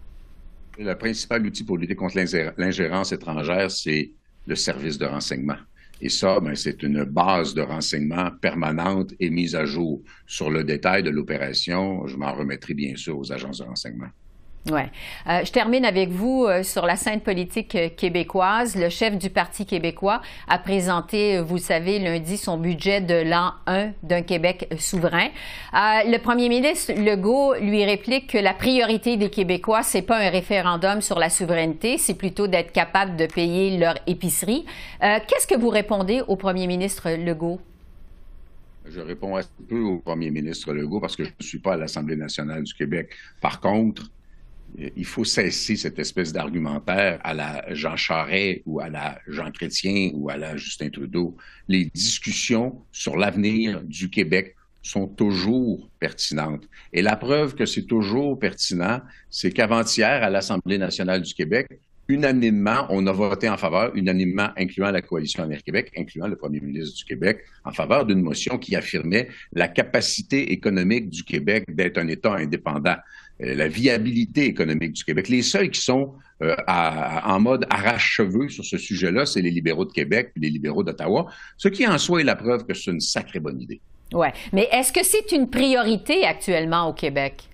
Le 0.78 0.94
principal 0.94 1.44
outil 1.44 1.64
pour 1.64 1.78
lutter 1.78 1.96
contre 1.96 2.16
l'ingérence 2.58 3.10
étrangère, 3.10 3.70
c'est 3.72 4.12
le 4.46 4.54
service 4.54 4.98
de 4.98 5.06
renseignement. 5.06 5.56
Et 6.00 6.10
ça, 6.10 6.40
ben, 6.40 6.54
c'est 6.54 6.82
une 6.82 7.04
base 7.04 7.54
de 7.54 7.62
renseignement 7.62 8.30
permanente 8.30 9.14
et 9.18 9.30
mise 9.30 9.54
à 9.54 9.64
jour. 9.64 10.02
Sur 10.26 10.50
le 10.50 10.62
détail 10.62 11.02
de 11.02 11.10
l'opération, 11.10 12.06
je 12.06 12.16
m'en 12.16 12.34
remettrai 12.34 12.74
bien 12.74 12.96
sûr 12.96 13.18
aux 13.18 13.32
agences 13.32 13.58
de 13.58 13.64
renseignement. 13.64 14.10
Euh, 14.72 15.44
je 15.44 15.52
termine 15.52 15.84
avec 15.84 16.10
vous 16.10 16.44
euh, 16.44 16.62
sur 16.62 16.86
la 16.86 16.96
scène 16.96 17.20
politique 17.20 17.74
euh, 17.74 17.88
québécoise. 17.88 18.76
Le 18.76 18.88
chef 18.88 19.16
du 19.16 19.30
Parti 19.30 19.64
québécois 19.64 20.20
a 20.48 20.58
présenté, 20.58 21.40
vous 21.40 21.54
le 21.54 21.60
savez, 21.60 21.98
lundi 21.98 22.36
son 22.36 22.58
budget 22.58 23.00
de 23.00 23.14
l'an 23.14 23.52
1 23.66 23.92
d'un 24.02 24.22
Québec 24.22 24.68
souverain. 24.78 25.28
le 25.72 26.18
premier 26.18 26.48
ministre 26.48 26.92
Legault 26.92 27.54
lui 27.60 27.84
réplique 27.84 28.32
que 28.32 28.38
la 28.38 28.54
priorité 28.54 29.16
des 29.16 29.30
Québécois, 29.30 29.82
c'est 29.82 30.02
pas 30.02 30.18
un 30.18 30.30
référendum 30.30 31.00
sur 31.00 31.18
la 31.18 31.30
souveraineté, 31.30 31.98
c'est 31.98 32.14
plutôt 32.14 32.46
d'être 32.46 32.72
capable 32.72 33.16
de 33.16 33.26
payer 33.26 33.78
leur 33.78 33.94
épicerie. 34.06 34.64
Qu'est-ce 35.00 35.46
que 35.46 35.56
vous 35.56 35.68
répondez 35.68 36.22
au 36.26 36.36
premier 36.36 36.66
ministre 36.66 37.10
Legault? 37.10 37.60
Je 38.88 39.00
réponds 39.00 39.36
assez 39.36 39.48
peu 39.68 39.80
au 39.80 39.98
premier 39.98 40.30
ministre 40.30 40.72
Legault 40.72 41.00
parce 41.00 41.16
que 41.16 41.24
je 41.24 41.30
ne 41.38 41.44
suis 41.44 41.58
pas 41.58 41.74
à 41.74 41.76
l'Assemblée 41.76 42.16
nationale 42.16 42.62
du 42.62 42.74
Québec. 42.74 43.10
Par 43.40 43.60
contre, 43.60 44.10
il 44.96 45.04
faut 45.04 45.24
cesser 45.24 45.76
cette 45.76 45.98
espèce 45.98 46.32
d'argumentaire 46.32 47.20
à 47.24 47.34
la 47.34 47.64
Jean 47.74 47.96
Charest 47.96 48.62
ou 48.66 48.80
à 48.80 48.88
la 48.88 49.18
Jean 49.26 49.50
Chrétien 49.50 50.10
ou 50.14 50.28
à 50.28 50.36
la 50.36 50.56
Justin 50.56 50.90
Trudeau. 50.90 51.36
Les 51.68 51.86
discussions 51.86 52.82
sur 52.92 53.16
l'avenir 53.16 53.82
du 53.82 54.10
Québec 54.10 54.54
sont 54.82 55.06
toujours 55.08 55.88
pertinentes. 55.98 56.68
Et 56.92 57.02
la 57.02 57.16
preuve 57.16 57.54
que 57.54 57.66
c'est 57.66 57.86
toujours 57.86 58.38
pertinent, 58.38 59.00
c'est 59.30 59.50
qu'avant-hier, 59.50 60.22
à 60.22 60.30
l'Assemblée 60.30 60.78
nationale 60.78 61.22
du 61.22 61.34
Québec, 61.34 61.68
unanimement, 62.08 62.86
on 62.90 63.06
a 63.06 63.12
voté 63.12 63.48
en 63.48 63.56
faveur, 63.56 63.94
unanimement, 63.96 64.50
incluant 64.56 64.90
la 64.90 65.02
coalition 65.02 65.42
Avenir 65.42 65.62
Québec, 65.62 65.90
incluant 65.96 66.28
le 66.28 66.36
premier 66.36 66.60
ministre 66.60 66.96
du 66.96 67.04
Québec, 67.04 67.40
en 67.64 67.72
faveur 67.72 68.06
d'une 68.06 68.22
motion 68.22 68.58
qui 68.58 68.76
affirmait 68.76 69.28
la 69.52 69.66
capacité 69.66 70.52
économique 70.52 71.10
du 71.10 71.24
Québec 71.24 71.64
d'être 71.68 71.98
un 71.98 72.06
État 72.06 72.34
indépendant, 72.34 72.96
la 73.38 73.68
viabilité 73.68 74.46
économique 74.46 74.92
du 74.92 75.04
Québec. 75.04 75.28
Les 75.28 75.42
seuls 75.42 75.70
qui 75.70 75.80
sont 75.80 76.14
euh, 76.42 76.54
en 76.66 77.40
mode 77.40 77.66
arrache-cheveux 77.70 78.48
sur 78.48 78.64
ce 78.64 78.76
sujet-là, 78.76 79.24
c'est 79.24 79.40
les 79.40 79.50
libéraux 79.50 79.86
de 79.86 79.92
Québec 79.92 80.32
et 80.36 80.40
les 80.40 80.50
libéraux 80.50 80.82
d'Ottawa, 80.82 81.26
ce 81.56 81.68
qui 81.68 81.86
en 81.86 81.96
soi 81.96 82.20
est 82.20 82.24
la 82.24 82.36
preuve 82.36 82.66
que 82.66 82.74
c'est 82.74 82.90
une 82.90 83.00
sacrée 83.00 83.40
bonne 83.40 83.60
idée. 83.60 83.80
Oui, 84.12 84.28
mais 84.52 84.68
est-ce 84.70 84.92
que 84.92 85.02
c'est 85.02 85.32
une 85.32 85.48
priorité 85.48 86.24
actuellement 86.24 86.88
au 86.88 86.92
Québec? 86.92 87.48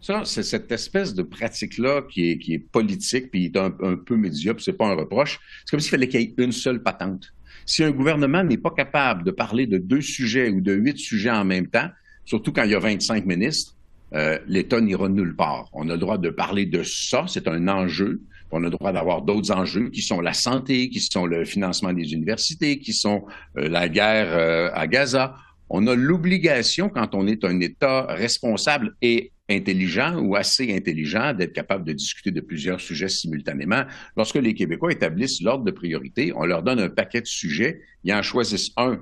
Ça, 0.00 0.22
c'est 0.24 0.42
cette 0.42 0.70
espèce 0.72 1.14
de 1.14 1.22
pratique-là 1.22 2.02
qui 2.10 2.30
est, 2.30 2.38
qui 2.38 2.54
est 2.54 2.58
politique, 2.58 3.30
puis 3.30 3.46
est 3.46 3.56
un, 3.56 3.70
peu 3.70 4.16
médiocre, 4.16 4.60
c'est 4.60 4.72
pas 4.72 4.86
un 4.86 4.94
reproche. 4.94 5.38
C'est 5.64 5.70
comme 5.70 5.80
s'il 5.80 5.90
fallait 5.90 6.08
qu'il 6.08 6.20
y 6.20 6.24
ait 6.24 6.34
une 6.38 6.52
seule 6.52 6.82
patente. 6.82 7.32
Si 7.66 7.84
un 7.84 7.92
gouvernement 7.92 8.42
n'est 8.42 8.58
pas 8.58 8.70
capable 8.70 9.22
de 9.24 9.30
parler 9.30 9.66
de 9.66 9.78
deux 9.78 10.00
sujets 10.00 10.48
ou 10.48 10.60
de 10.60 10.72
huit 10.72 10.98
sujets 10.98 11.30
en 11.30 11.44
même 11.44 11.68
temps, 11.68 11.88
surtout 12.24 12.52
quand 12.52 12.64
il 12.64 12.70
y 12.70 12.74
a 12.74 12.80
25 12.80 13.26
ministres, 13.26 13.76
euh, 14.14 14.38
l'État 14.46 14.80
n'ira 14.80 15.08
nulle 15.08 15.34
part. 15.34 15.68
On 15.72 15.88
a 15.88 15.92
le 15.92 15.98
droit 15.98 16.18
de 16.18 16.30
parler 16.30 16.66
de 16.66 16.82
ça, 16.82 17.24
c'est 17.28 17.48
un 17.48 17.68
enjeu. 17.68 18.22
On 18.50 18.58
a 18.58 18.64
le 18.64 18.70
droit 18.70 18.92
d'avoir 18.92 19.22
d'autres 19.22 19.50
enjeux 19.50 19.88
qui 19.88 20.02
sont 20.02 20.20
la 20.20 20.34
santé, 20.34 20.90
qui 20.90 21.00
sont 21.00 21.24
le 21.24 21.44
financement 21.44 21.92
des 21.92 22.12
universités, 22.12 22.78
qui 22.78 22.92
sont 22.92 23.24
euh, 23.56 23.68
la 23.68 23.88
guerre 23.88 24.28
euh, 24.30 24.70
à 24.74 24.86
Gaza. 24.86 25.34
On 25.70 25.86
a 25.86 25.94
l'obligation, 25.94 26.90
quand 26.90 27.14
on 27.14 27.26
est 27.26 27.44
un 27.44 27.60
État 27.60 28.06
responsable 28.10 28.94
et 29.00 29.32
intelligent 29.48 30.18
ou 30.18 30.36
assez 30.36 30.74
intelligent 30.74 31.32
d'être 31.32 31.52
capable 31.52 31.84
de 31.84 31.92
discuter 31.92 32.30
de 32.30 32.40
plusieurs 32.40 32.80
sujets 32.80 33.08
simultanément. 33.08 33.84
Lorsque 34.16 34.36
les 34.36 34.54
Québécois 34.54 34.92
établissent 34.92 35.42
l'ordre 35.42 35.64
de 35.64 35.70
priorité, 35.70 36.32
on 36.36 36.44
leur 36.44 36.62
donne 36.62 36.78
un 36.80 36.88
paquet 36.88 37.20
de 37.20 37.26
sujets, 37.26 37.80
ils 38.04 38.12
en 38.12 38.22
choisissent 38.22 38.72
un. 38.76 39.00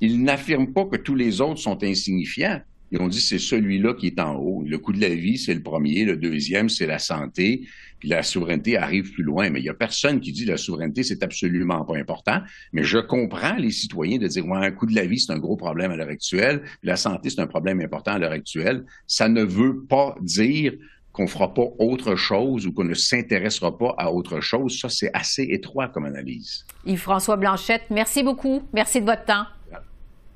Ils 0.00 0.22
n'affirment 0.22 0.72
pas 0.72 0.84
que 0.84 0.96
tous 0.96 1.14
les 1.14 1.40
autres 1.40 1.60
sont 1.60 1.82
insignifiants. 1.82 2.60
Et 2.92 3.00
on 3.00 3.08
dit 3.08 3.20
c'est 3.20 3.38
celui-là 3.38 3.94
qui 3.94 4.08
est 4.08 4.20
en 4.20 4.36
haut. 4.36 4.62
Le 4.66 4.78
coût 4.78 4.92
de 4.92 5.00
la 5.00 5.08
vie, 5.08 5.38
c'est 5.38 5.54
le 5.54 5.62
premier. 5.62 6.04
Le 6.04 6.16
deuxième, 6.16 6.68
c'est 6.68 6.86
la 6.86 6.98
santé. 6.98 7.66
Puis 7.98 8.08
la 8.10 8.22
souveraineté 8.22 8.76
arrive 8.76 9.12
plus 9.12 9.22
loin. 9.22 9.48
Mais 9.48 9.60
il 9.60 9.64
y 9.64 9.70
a 9.70 9.74
personne 9.74 10.20
qui 10.20 10.30
dit 10.30 10.44
la 10.44 10.58
souveraineté, 10.58 11.02
c'est 11.02 11.22
absolument 11.22 11.84
pas 11.84 11.96
important. 11.96 12.40
Mais 12.72 12.84
je 12.84 12.98
comprends 12.98 13.54
les 13.54 13.70
citoyens 13.70 14.18
de 14.18 14.26
dire, 14.26 14.46
ouais, 14.46 14.58
un 14.58 14.70
coût 14.72 14.86
de 14.86 14.94
la 14.94 15.06
vie, 15.06 15.18
c'est 15.18 15.32
un 15.32 15.38
gros 15.38 15.56
problème 15.56 15.90
à 15.90 15.96
l'heure 15.96 16.08
actuelle. 16.08 16.62
La 16.82 16.96
santé, 16.96 17.30
c'est 17.30 17.40
un 17.40 17.46
problème 17.46 17.80
important 17.80 18.12
à 18.12 18.18
l'heure 18.18 18.32
actuelle. 18.32 18.84
Ça 19.06 19.28
ne 19.28 19.42
veut 19.42 19.84
pas 19.84 20.14
dire 20.20 20.74
qu'on 21.12 21.26
fera 21.26 21.54
pas 21.54 21.66
autre 21.78 22.14
chose 22.16 22.66
ou 22.66 22.72
qu'on 22.72 22.84
ne 22.84 22.94
s'intéressera 22.94 23.76
pas 23.78 23.94
à 23.96 24.10
autre 24.10 24.40
chose. 24.40 24.78
Ça, 24.78 24.88
c'est 24.88 25.10
assez 25.14 25.44
étroit 25.44 25.88
comme 25.88 26.04
analyse. 26.04 26.66
Yves-François 26.84 27.36
Blanchette, 27.36 27.84
merci 27.90 28.22
beaucoup. 28.22 28.62
Merci 28.72 29.00
de 29.00 29.06
votre 29.06 29.24
temps. 29.24 29.44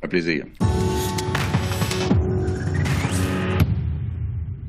Un 0.02 0.08
plaisir. 0.08 0.44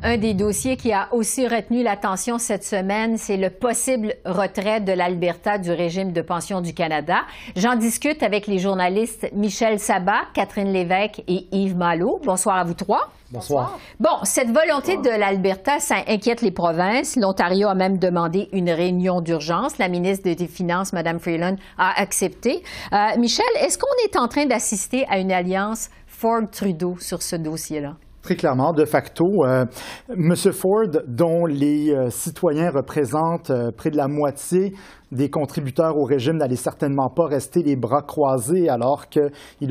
Un 0.04 0.18
des 0.18 0.36
dossiers 0.36 0.78
qui 0.78 0.94
a 0.94 1.10
aussi 1.12 1.48
retenu 1.48 1.82
l'attention 1.82 2.38
cette 2.38 2.64
semaine, 2.64 3.18
c'est 3.18 3.36
le 3.36 3.50
possible 3.50 4.14
retrait 4.26 4.80
de 4.80 4.92
l'Alberta 4.92 5.58
du 5.58 5.72
régime 5.72 6.12
de 6.12 6.22
pension 6.22 6.62
du 6.62 6.76
Canada. 6.76 7.22
J'en 7.56 7.76
discute 7.76 8.22
avec 8.22 8.46
les 8.46 8.60
journalistes 8.60 9.28
Michel 9.34 9.80
Sabat, 9.80 10.22
Catherine 10.36 10.72
Lévesque 10.72 11.24
et 11.28 11.48
Yves 11.52 11.76
Malo. 11.76 12.22
Bonsoir 12.24 12.58
à 12.58 12.64
vous 12.64 12.76
trois. 12.76 13.10
Bonsoir. 13.32 13.80
Bon, 14.00 14.24
cette 14.24 14.52
volonté 14.52 14.98
de 14.98 15.10
l'Alberta, 15.10 15.80
ça 15.80 15.96
inquiète 16.08 16.44
les 16.44 16.52
provinces. 16.52 17.16
L'Ontario 17.16 17.68
a 17.68 17.74
même 17.74 17.98
demandé 17.98 18.50
une 18.54 18.70
réunion 18.70 19.20
d'urgence. 19.20 19.80
La 19.80 19.90
ministre 19.90 20.30
des 20.30 20.48
Finances, 20.48 20.94
Mme 20.94 21.20
Freeland, 21.20 21.56
a 21.80 22.00
accepté. 22.00 22.62
Euh, 22.94 23.18
Michel, 23.18 23.46
est-ce 23.62 23.80
qu'on 23.80 23.88
est 24.06 24.16
en 24.16 24.28
train 24.28 24.46
d'assister 24.46 25.08
à 25.10 25.18
une 25.18 25.32
alliance 25.32 25.90
Ford-Trudeau 26.06 26.98
sur 27.00 27.24
ce 27.24 27.36
dossier-là? 27.36 27.96
Très 28.28 28.36
clairement, 28.36 28.74
de 28.74 28.84
facto, 28.84 29.46
euh, 29.46 29.64
M. 30.10 30.36
Ford, 30.36 30.90
dont 31.08 31.46
les 31.46 31.94
euh, 31.94 32.10
citoyens 32.10 32.72
représentent 32.72 33.52
euh, 33.52 33.72
près 33.72 33.90
de 33.90 33.96
la 33.96 34.10
moitié 34.10 34.74
des 35.14 35.30
contributeurs 35.30 35.96
au 35.96 36.04
régime, 36.04 36.36
n'allait 36.36 36.58
certainement 36.58 37.08
pas 37.10 37.26
rester 37.26 37.64
les 37.64 37.78
bras 37.78 38.02
croisés 38.02 38.68
alors 38.68 39.08
qu'il 39.08 39.22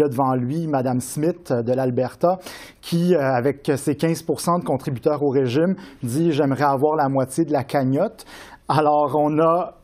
a 0.02 0.08
devant 0.08 0.34
lui 0.36 0.66
Mme 0.68 1.00
Smith 1.00 1.52
de 1.52 1.70
l'Alberta 1.74 2.38
qui, 2.80 3.14
avec 3.14 3.70
ses 3.76 3.92
15% 3.92 4.60
de 4.60 4.64
contributeurs 4.64 5.22
au 5.22 5.28
régime, 5.28 5.74
dit 6.02 6.32
j'aimerais 6.32 6.64
avoir 6.64 6.96
la 6.96 7.10
moitié 7.10 7.44
de 7.44 7.52
la 7.52 7.62
cagnotte. 7.62 8.24
Alors, 8.68 9.14
on 9.16 9.38
a 9.38 9.74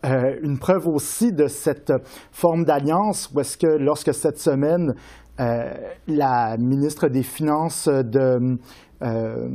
une 0.42 0.58
preuve 0.58 0.88
aussi 0.88 1.32
de 1.32 1.46
cette 1.46 1.92
forme 2.32 2.64
d'alliance 2.64 3.30
où 3.32 3.40
est-ce 3.40 3.58
que 3.58 3.66
lorsque 3.66 4.14
cette 4.14 4.38
semaine, 4.38 4.94
euh, 5.40 5.72
la 6.08 6.56
ministre 6.58 7.08
des 7.08 7.22
Finances 7.22 7.88
de 7.88 8.58
euh, 9.02 9.48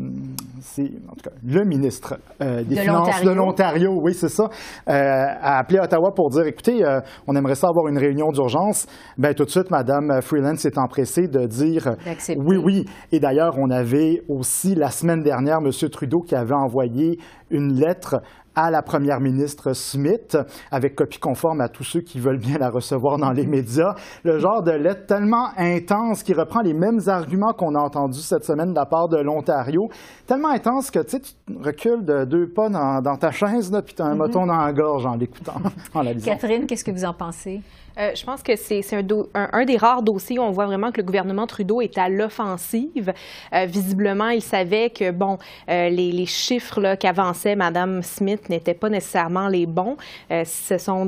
en 0.78 1.16
tout 1.16 1.24
cas, 1.24 1.36
le 1.42 1.64
ministre 1.64 2.20
euh, 2.42 2.64
des 2.64 2.76
Finances 2.76 3.24
de 3.24 3.30
l'Ontario, 3.30 3.98
oui, 4.02 4.14
c'est 4.14 4.28
ça, 4.28 4.50
a 4.88 5.60
appelé 5.60 5.80
Ottawa 5.80 6.12
pour 6.14 6.30
dire, 6.32 6.46
écoutez, 6.48 6.84
on 7.28 7.36
aimerait 7.36 7.56
ça 7.56 7.70
avoir 7.70 7.88
une 7.88 7.98
réunion 7.98 8.32
d'urgence. 8.32 8.88
Ben 9.18 9.34
tout 9.34 9.46
de 9.46 9.50
suite, 9.50 9.72
Mme 9.72 10.22
Freeland 10.22 10.58
s'est 10.58 10.78
empressée 10.78 11.30
de 11.30 11.46
dire 11.46 11.96
oui, 12.36 12.58
oui. 12.58 12.86
Et 13.14 13.22
d'ailleurs, 13.22 13.58
on 13.58 13.70
avait 13.70 14.24
aussi 14.28 14.76
la 14.76 14.90
semaine 14.90 15.24
dernière 15.24 15.60
M. 15.64 15.72
Trudeau 15.90 16.20
qui 16.20 16.36
avait 16.36 16.54
envoyé 16.54 17.18
une 17.50 17.74
lettre 17.80 18.22
à 18.58 18.72
la 18.72 18.82
première 18.82 19.20
ministre 19.20 19.74
Smith, 19.74 20.36
avec 20.72 20.96
copie 20.96 21.20
conforme 21.20 21.62
à 21.62 21.70
tous 21.70 21.84
ceux 21.84 22.02
qui 22.02 22.20
veulent 22.20 22.40
bien 22.40 22.58
la 22.58 22.72
recevoir 22.72 23.20
dans 23.20 23.32
les 23.32 23.46
médias. 23.46 23.94
Le 24.24 24.40
genre 24.40 24.64
de 24.64 24.72
lettre 24.72 25.06
tellement 25.06 25.50
intense 25.58 26.24
qui 26.24 26.34
reprend 26.34 26.62
les 26.62 26.74
mêmes 26.74 27.00
arguments 27.06 27.54
qu'on 27.54 27.76
a 27.76 27.80
entendus 27.80 28.22
cette 28.22 28.46
semaine 28.46 28.72
de 28.72 28.76
la 28.76 28.88
part 28.88 29.10
de 29.10 29.18
l'Ontario, 29.18 29.90
tellement 30.26 30.50
intense 30.50 30.90
que 30.90 31.00
tu 31.00 31.18
recules 31.64 32.04
de 32.04 32.26
deux 32.26 32.48
pas 32.48 32.68
dans, 32.70 33.18
ta 33.18 33.30
chaise, 33.30 33.72
puis 33.86 33.94
tu 33.94 34.02
as 34.02 34.06
un 34.06 34.16
mm 34.16 34.28
dans 34.32 34.46
la 34.46 34.74
gorge 34.74 35.06
en 35.06 35.16
l'écoutant, 35.16 35.62
en 35.94 36.02
la 36.02 36.14
lisant. 36.14 36.32
Catherine, 36.32 36.66
qu'est-ce 36.66 36.84
que 36.84 36.92
vous 36.92 37.06
en 37.06 37.14
pensez? 37.14 37.62
Euh, 37.98 38.12
je 38.16 38.24
pense 38.24 38.44
que 38.44 38.56
c'est 38.56 38.84
un, 38.94 39.66
des 39.66 39.78
rares 39.78 40.04
dossiers 40.04 40.40
où 40.40 40.44
on 40.44 40.52
voit 40.52 40.68
vraiment 40.68 40.92
que 40.92 40.98
le 40.98 41.04
gouvernement 41.04 41.48
Trudeau 41.48 41.82
est 41.82 41.98
à 41.98 42.10
l'offensive. 42.10 43.14
Euh, 43.54 43.66
visiblement, 43.66 44.30
il 44.30 44.42
savait 44.42 44.90
que 44.90 45.12
bon, 45.12 45.38
euh, 45.70 45.90
les, 45.90 46.26
chiffres 46.28 46.96
qu'avançait 46.96 47.56
Mme 47.56 48.04
Smith 48.04 48.50
n'étaient 48.50 48.74
pas 48.74 48.90
nécessairement 48.90 49.48
les 49.48 49.66
bons. 49.66 49.96
ce 50.30 50.78
sont 50.78 51.08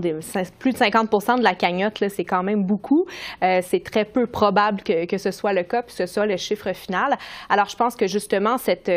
plus 0.60 0.72
de 0.72 0.78
50 0.78 1.40
de 1.40 1.44
la 1.44 1.56
cagnotte, 1.56 2.02
c'est 2.08 2.24
quand 2.24 2.42
même 2.42 2.64
beaucoup. 2.64 3.06
c'est 3.42 3.84
très 3.84 4.06
peu 4.06 4.28
probable 4.28 4.82
que, 4.82 5.18
ce 5.18 5.32
soit 5.32 5.52
le 5.52 5.64
cas, 5.64 5.82
puis 5.82 5.94
que 5.96 6.08
ce 6.08 6.12
soit 6.12 6.26
le 6.26 6.38
chiffre 6.38 6.72
final. 6.74 7.18
Alors, 7.50 7.68
je 7.68 7.76
pense 7.76 7.98
que 7.98 8.08
justement, 8.08 8.58
cette, 8.58 8.90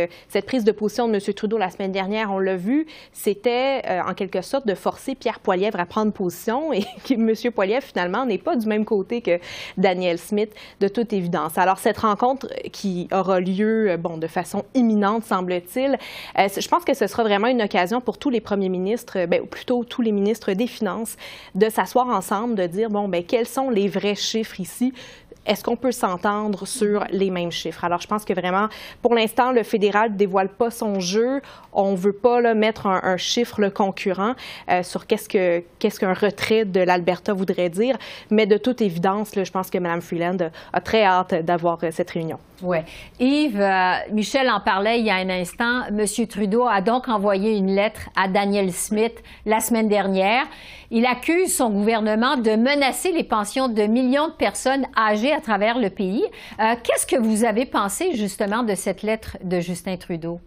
prise 0.47 0.63
de 0.65 0.71
position 0.71 1.09
de 1.09 1.15
M. 1.15 1.35
Trudeau 1.35 1.59
la 1.59 1.71
semaine 1.71 1.93
dernière, 1.93 2.31
on 2.31 2.39
l'a 2.39 2.57
vu, 2.57 2.87
c'était 3.13 3.83
en 4.07 4.15
quelque 4.15 4.43
sorte 4.43 4.67
de 4.67 4.75
forcer 4.75 5.17
Pierre 5.17 5.41
Poilievre 5.41 5.81
à 5.81 5.87
prendre 5.87 6.13
position 6.13 6.73
et 6.73 6.83
que 7.05 7.15
M. 7.15 7.53
Poilievre 7.53 7.82
finalement, 7.83 8.25
n'est 8.25 8.39
pas 8.39 8.57
du 8.57 8.67
même 8.67 8.85
côté 8.85 9.21
que 9.21 9.39
Daniel 9.77 10.19
Smith, 10.19 10.51
de 10.81 10.89
toute 10.89 11.12
évidence. 11.12 11.59
Alors, 11.59 11.79
cette 11.79 11.99
rencontre 11.99 12.49
qui 12.73 13.09
aura 13.12 13.41
lieu, 13.41 13.91
euh, 13.91 13.97
bon, 13.97 14.19
de 14.19 14.27
façon 14.27 14.65
imminente, 14.75 15.25
semble-t-il, 15.25 15.99
euh, 16.39 16.49
je 16.57 16.69
pense 16.69 16.85
que 16.85 16.95
ce 16.95 17.07
sera 17.07 17.23
vraiment 17.23 17.49
une 17.49 17.62
occasion 17.62 18.01
pour 18.01 18.19
tous 18.19 18.31
les 18.31 18.41
premiers 18.41 18.69
ministres, 18.69 19.27
ben, 19.27 19.43
ou 19.43 19.47
plutôt 19.47 19.85
tous 19.85 20.03
les 20.03 20.12
ministres 20.12 20.53
des 20.53 20.67
Finances, 20.67 21.17
de 21.55 21.69
s'asseoir 21.69 22.09
ensemble, 22.09 22.55
de 22.55 22.67
dire, 22.67 22.89
bon, 22.89 23.09
ben, 23.09 23.25
quels 23.25 23.49
sont 23.49 23.71
les 23.71 23.89
vrais 23.89 24.15
chiffres 24.15 24.61
ici? 24.61 24.93
Est-ce 25.47 25.65
qu'on 25.65 25.77
peut 25.77 25.93
s'entendre 25.93 26.67
sur 26.67 27.05
les 27.11 27.31
mêmes 27.31 27.51
chiffres? 27.51 27.85
Alors, 27.85 28.01
je 28.01 28.07
pense 28.07 28.25
que 28.25 28.33
vraiment, 28.33 28.69
pour 29.01 29.15
l'instant, 29.15 29.53
le 29.53 29.63
fédéral 29.63 30.13
ne 30.13 30.17
dévoile 30.17 30.49
pas 30.49 30.71
son 30.71 31.01
jeu. 31.01 31.41
On 31.73 31.93
ne 31.93 31.97
veut 31.97 32.13
pas 32.13 32.41
là, 32.41 32.55
mettre 32.55 32.87
un, 32.87 33.17
chiffre 33.17 33.61
le 33.61 33.71
concurrent 33.71 34.35
euh, 34.71 34.83
sur 34.83 35.07
qu'est-ce 35.07 35.29
qu'un 35.29 36.15
retrait 36.15 36.65
de 36.65 36.81
l'Alberta 36.81 37.33
voudrait 37.33 37.71
dire. 37.71 37.97
Mais 38.31 38.47
de 38.47 38.57
toute 38.57 38.81
évidence, 38.81 39.33
je 39.35 39.51
pense 39.51 39.71
que 39.71 39.79
Mme 39.79 40.01
Freeland 40.01 40.51
a 40.73 40.81
très 40.81 41.05
hâte 41.05 41.35
d'avoir 41.35 41.79
euh, 41.83 41.91
cette 41.91 42.11
réunion. 42.11 42.39
Oui. 42.62 42.78
Yves, 43.19 43.61
euh, 43.61 43.95
Michel 44.12 44.49
en 44.49 44.61
parlait 44.61 45.00
il 45.00 45.07
y 45.07 45.11
a 45.11 45.16
un 45.16 45.28
instant. 45.28 45.83
M. 45.88 46.04
Trudeau 46.28 46.66
a 46.66 46.81
donc 46.81 47.09
envoyé 47.09 47.57
une 47.57 47.75
lettre 47.75 48.09
à 48.16 48.28
Daniel 48.28 48.73
Smith 48.73 49.23
la 49.47 49.61
semaine 49.61 49.88
dernière. 49.88 50.45
Il 50.90 51.04
accuse 51.07 51.54
son 51.54 51.71
gouvernement 51.71 52.37
de 52.37 52.52
menacer 52.52 53.12
les 53.12 53.25
pensions 53.25 53.69
de 53.69 53.83
millions 53.83 54.28
de 54.28 54.35
personnes 54.35 54.87
âgées 54.97 55.33
à 55.33 55.40
travers 55.40 55.78
le 55.78 55.90
pays. 55.90 56.25
Euh, 56.61 56.75
qu'est-ce 56.83 57.07
que 57.07 57.21
vous 57.21 57.45
avez 57.45 57.66
pensé 57.66 58.14
justement 58.14 58.62
de 58.62 58.75
cette 58.75 59.02
lettre 59.02 59.38
de 59.42 59.59
Justin 59.61 59.97
Trudeau? 59.97 60.40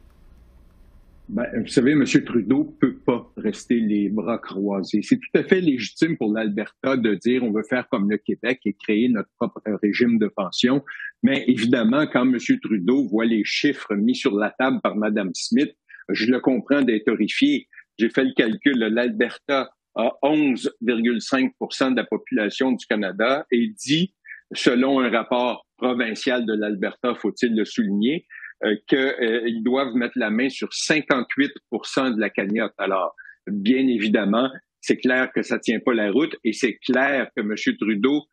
Ben, 1.28 1.46
vous 1.60 1.68
savez, 1.68 1.92
M. 1.92 2.06
Trudeau 2.06 2.76
peut 2.80 2.94
pas 2.94 3.15
rester 3.46 3.80
les 3.80 4.10
bras 4.10 4.40
croisés. 4.40 5.02
C'est 5.04 5.18
tout 5.18 5.40
à 5.40 5.44
fait 5.44 5.62
légitime 5.62 6.18
pour 6.18 6.34
l'Alberta 6.34 6.98
de 6.98 7.14
dire 7.14 7.44
on 7.44 7.52
veut 7.52 7.64
faire 7.64 7.88
comme 7.90 8.10
le 8.10 8.18
Québec 8.18 8.60
et 8.66 8.74
créer 8.74 9.08
notre 9.10 9.30
propre 9.38 9.62
régime 9.82 10.18
de 10.18 10.28
pension. 10.28 10.84
Mais 11.24 11.46
évidemment, 11.48 12.08
quand 12.08 12.26
M. 12.26 12.38
Trudeau 12.62 13.08
voit 13.08 13.26
les 13.26 13.44
chiffres 13.44 13.96
mis 13.96 14.16
sur 14.16 14.36
la 14.36 14.52
table 14.58 14.80
par 14.82 14.96
Mme 14.96 15.32
Smith, 15.34 15.74
je 16.10 16.32
le 16.32 16.40
comprends 16.40 16.82
d'être 16.82 17.08
horrifié. 17.08 17.68
J'ai 17.98 18.10
fait 18.10 18.24
le 18.24 18.34
calcul. 18.34 18.78
L'Alberta 18.78 19.70
a 19.96 20.12
11,5% 20.24 21.92
de 21.92 21.96
la 21.96 22.04
population 22.04 22.72
du 22.72 22.86
Canada 22.86 23.46
et 23.52 23.68
dit, 23.68 24.14
selon 24.54 25.00
un 25.00 25.10
rapport 25.10 25.66
provincial 25.78 26.46
de 26.46 26.54
l'Alberta, 26.54 27.16
faut-il 27.16 27.56
le 27.56 27.66
souligner, 27.66 28.26
euh, 28.64 28.76
qu'ils 28.88 28.98
euh, 28.98 29.62
doivent 29.62 29.96
mettre 29.96 30.18
la 30.18 30.30
main 30.30 30.50
sur 30.50 30.70
58% 30.70 32.16
de 32.16 32.20
la 32.20 32.30
cagnotte. 32.30 32.74
Alors, 32.78 33.16
bien 33.48 33.88
évidemment, 33.88 34.50
c'est 34.82 34.98
clair 34.98 35.32
que 35.34 35.42
ça 35.42 35.60
tient 35.60 35.80
pas 35.80 35.94
la 35.94 36.12
route 36.12 36.36
et 36.44 36.54
c'est 36.54 36.76
clair 36.76 37.30
que 37.36 37.42
M. 37.42 37.56
Trudeau, 37.80 38.24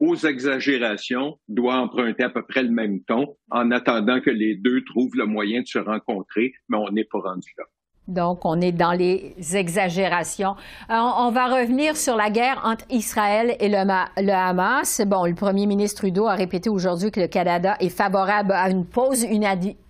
aux 0.00 0.16
exagérations, 0.16 1.38
doit 1.48 1.76
emprunter 1.76 2.24
à 2.24 2.30
peu 2.30 2.44
près 2.46 2.62
le 2.62 2.70
même 2.70 3.02
ton 3.04 3.36
en 3.50 3.70
attendant 3.70 4.20
que 4.20 4.30
les 4.30 4.56
deux 4.56 4.84
trouvent 4.84 5.16
le 5.16 5.26
moyen 5.26 5.62
de 5.62 5.66
se 5.66 5.78
rencontrer, 5.78 6.52
mais 6.68 6.76
on 6.76 6.90
n'est 6.90 7.04
pas 7.04 7.20
rendu 7.20 7.50
là. 7.56 7.64
Donc, 8.06 8.44
on 8.44 8.60
est 8.60 8.72
dans 8.72 8.92
les 8.92 9.34
exagérations. 9.54 10.56
Euh, 10.90 10.94
on 10.94 11.30
va 11.30 11.46
revenir 11.46 11.96
sur 11.96 12.16
la 12.16 12.28
guerre 12.28 12.60
entre 12.64 12.84
Israël 12.90 13.56
et 13.60 13.68
le, 13.68 14.30
Hamas. 14.30 15.00
Bon, 15.06 15.24
le 15.24 15.34
premier 15.34 15.66
ministre 15.66 16.02
Trudeau 16.02 16.26
a 16.26 16.34
répété 16.34 16.68
aujourd'hui 16.68 17.10
que 17.10 17.20
le 17.20 17.28
Canada 17.28 17.76
est 17.80 17.88
favorable 17.88 18.52
à 18.52 18.68
une 18.68 18.84
pause 18.84 19.24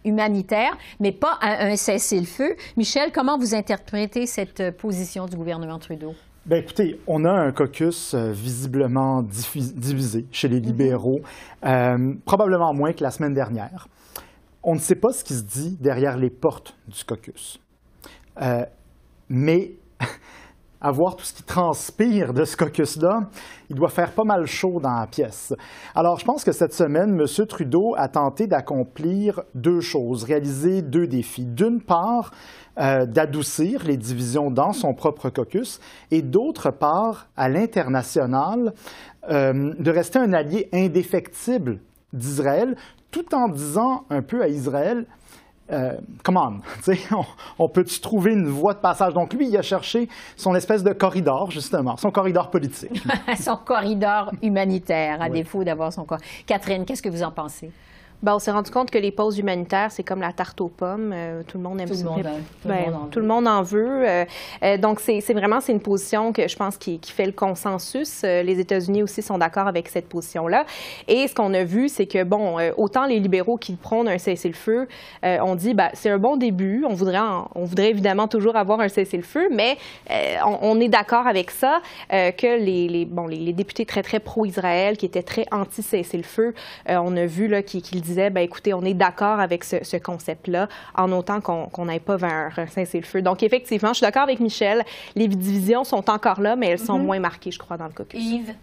humanitaire, 0.04 0.78
mais 1.00 1.10
pas 1.10 1.38
à 1.40 1.64
un 1.64 1.74
cessez-le-feu. 1.74 2.54
Michel, 2.76 3.10
comment 3.12 3.36
vous 3.36 3.52
interprétez 3.52 4.26
cette 4.26 4.76
position 4.76 5.26
du 5.26 5.36
gouvernement 5.36 5.80
Trudeau? 5.80 6.14
Bien, 6.46 6.58
écoutez, 6.58 7.00
on 7.06 7.24
a 7.24 7.32
un 7.32 7.52
caucus 7.52 8.14
euh, 8.14 8.30
visiblement 8.30 9.22
divisé 9.22 10.26
chez 10.30 10.46
les 10.46 10.60
libéraux, 10.60 11.20
euh, 11.64 12.14
probablement 12.26 12.74
moins 12.74 12.92
que 12.92 13.02
la 13.02 13.10
semaine 13.10 13.34
dernière. 13.34 13.88
On 14.62 14.74
ne 14.74 14.78
sait 14.78 14.94
pas 14.94 15.12
ce 15.12 15.24
qui 15.24 15.34
se 15.34 15.42
dit 15.42 15.76
derrière 15.80 16.16
les 16.16 16.30
portes 16.30 16.76
du 16.86 17.02
caucus. 17.02 17.58
Euh, 18.40 18.64
mais 19.28 19.72
à 20.80 20.90
voir 20.90 21.16
tout 21.16 21.24
ce 21.24 21.32
qui 21.32 21.42
transpire 21.42 22.34
de 22.34 22.44
ce 22.44 22.56
caucus-là, 22.56 23.30
il 23.70 23.76
doit 23.76 23.88
faire 23.88 24.12
pas 24.12 24.24
mal 24.24 24.44
chaud 24.44 24.80
dans 24.80 24.92
la 24.92 25.06
pièce. 25.06 25.54
Alors, 25.94 26.18
je 26.18 26.26
pense 26.26 26.44
que 26.44 26.52
cette 26.52 26.74
semaine, 26.74 27.18
M. 27.18 27.46
Trudeau 27.46 27.94
a 27.96 28.08
tenté 28.08 28.46
d'accomplir 28.46 29.42
deux 29.54 29.80
choses, 29.80 30.24
réaliser 30.24 30.82
deux 30.82 31.06
défis. 31.06 31.46
D'une 31.46 31.80
part, 31.80 32.32
euh, 32.78 33.06
d'adoucir 33.06 33.84
les 33.84 33.96
divisions 33.96 34.50
dans 34.50 34.72
son 34.72 34.92
propre 34.92 35.30
caucus, 35.30 35.80
et 36.10 36.20
d'autre 36.20 36.70
part, 36.70 37.28
à 37.36 37.48
l'international, 37.48 38.74
euh, 39.30 39.72
de 39.78 39.90
rester 39.90 40.18
un 40.18 40.34
allié 40.34 40.68
indéfectible 40.72 41.78
d'Israël, 42.12 42.76
tout 43.10 43.34
en 43.34 43.48
disant 43.48 44.04
un 44.10 44.20
peu 44.20 44.42
à 44.42 44.48
Israël, 44.48 45.06
euh, 45.72 45.92
come 46.22 46.36
on, 46.36 46.60
on, 47.12 47.24
on 47.58 47.68
peut-tu 47.68 48.00
trouver 48.00 48.32
une 48.32 48.48
voie 48.48 48.74
de 48.74 48.80
passage? 48.80 49.14
Donc 49.14 49.32
lui, 49.32 49.48
il 49.48 49.56
a 49.56 49.62
cherché 49.62 50.08
son 50.36 50.54
espèce 50.54 50.82
de 50.82 50.92
corridor, 50.92 51.50
justement, 51.50 51.96
son 51.96 52.10
corridor 52.10 52.50
politique. 52.50 53.02
son 53.38 53.56
corridor 53.56 54.30
humanitaire, 54.42 55.22
à 55.22 55.30
défaut 55.30 55.64
d'avoir 55.64 55.92
son 55.92 56.04
corridor. 56.04 56.26
Catherine, 56.46 56.84
qu'est-ce 56.84 57.02
que 57.02 57.08
vous 57.08 57.22
en 57.22 57.30
pensez? 57.30 57.70
Ben, 58.24 58.36
on 58.36 58.38
s'est 58.38 58.52
rendu 58.52 58.70
compte 58.70 58.90
que 58.90 58.96
les 58.96 59.10
pauses 59.10 59.38
humanitaires, 59.38 59.92
c'est 59.92 60.02
comme 60.02 60.22
la 60.22 60.32
tarte 60.32 60.58
aux 60.62 60.70
pommes. 60.70 61.12
Euh, 61.12 61.42
tout 61.46 61.58
le 61.58 61.62
monde 61.64 61.78
aime 61.78 61.88
tout 61.88 61.94
ça. 61.94 62.04
Le 62.04 62.08
monde, 62.08 62.22
tout, 62.62 62.68
le 62.68 62.74
monde 62.74 63.10
tout, 63.10 63.20
le 63.20 63.26
monde 63.26 63.46
en 63.46 63.62
veut. 63.62 64.08
Euh, 64.08 64.24
euh, 64.62 64.78
donc, 64.78 65.00
c'est 65.00 65.20
vraiment 65.34 65.60
c'est 65.60 65.72
une 65.72 65.82
position 65.82 66.32
que 66.32 66.48
je 66.48 66.56
pense 66.56 66.78
qui, 66.78 66.98
qui 67.00 67.12
fait 67.12 67.26
le 67.26 67.32
consensus. 67.32 68.22
les 68.22 68.58
États-Unis 68.60 69.02
aussi 69.02 69.20
sont 69.20 69.36
d'accord 69.36 69.68
avec 69.68 69.88
cette 69.88 70.08
position-là. 70.08 70.64
Et 71.06 71.28
ce 71.28 71.34
qu'on 71.34 71.52
a 71.52 71.64
vu, 71.64 71.90
c'est 71.90 72.06
que, 72.06 72.24
bon, 72.24 72.56
autant 72.78 73.04
les 73.04 73.20
libéraux 73.20 73.58
qui 73.58 73.76
prônent 73.76 74.08
un 74.08 74.16
cessez-le-feu, 74.16 74.88
on 75.22 75.54
dit, 75.54 75.74
ben, 75.74 75.90
c'est 75.92 76.08
un 76.08 76.18
bon 76.18 76.38
début. 76.38 76.86
On 76.88 76.94
voudrait, 76.94 77.18
on 77.54 77.64
voudrait 77.64 77.90
évidemment 77.90 78.26
toujours 78.26 78.56
avoir 78.56 78.80
un 78.80 78.88
cessez-le-feu, 78.88 79.48
mais 79.52 79.76
on, 80.46 80.58
on, 80.62 80.80
est 80.80 80.88
d'accord 80.88 81.26
avec 81.26 81.50
ça, 81.50 81.80
que 82.10 82.58
les, 82.58 82.88
les, 82.88 83.04
bon, 83.04 83.26
les, 83.26 83.36
les, 83.36 83.52
députés 83.52 83.84
très, 83.84 84.02
très 84.02 84.18
pro-Israël, 84.18 84.96
qui 84.96 85.04
étaient 85.04 85.22
très 85.22 85.44
anti-cessez-le-feu, 85.52 86.54
on 86.88 87.16
a 87.18 87.26
vu 87.26 87.62
qu'ils 87.64 88.13
disait, 88.14 88.30
ben, 88.30 88.40
écoutez, 88.40 88.74
on 88.74 88.82
est 88.82 88.94
d'accord 88.94 89.40
avec 89.40 89.64
ce, 89.64 89.96
concept-là, 89.96 90.68
en 90.94 91.12
autant 91.12 91.40
qu'on 91.40 91.84
n'aille 91.84 92.00
pas 92.00 92.16
vers 92.16 92.58
un 92.58 92.66
cessez-le-feu. 92.66 93.22
Donc, 93.22 93.42
effectivement, 93.42 93.90
je 93.90 93.98
suis 93.98 94.04
d'accord 94.04 94.22
avec 94.22 94.40
Michel. 94.40 94.82
Les 95.14 95.28
divisions 95.28 95.84
sont 95.84 96.10
encore 96.10 96.40
là, 96.40 96.56
mais 96.56 96.68
elles 96.68 96.78
sont 96.78 96.98
mm-hmm. 96.98 97.04
moins 97.04 97.20
marquées, 97.20 97.50
je 97.50 97.58
crois, 97.58 97.76
dans 97.76 97.86
le 97.86 97.92
caucus. 97.92 98.20
Yves? 98.20 98.54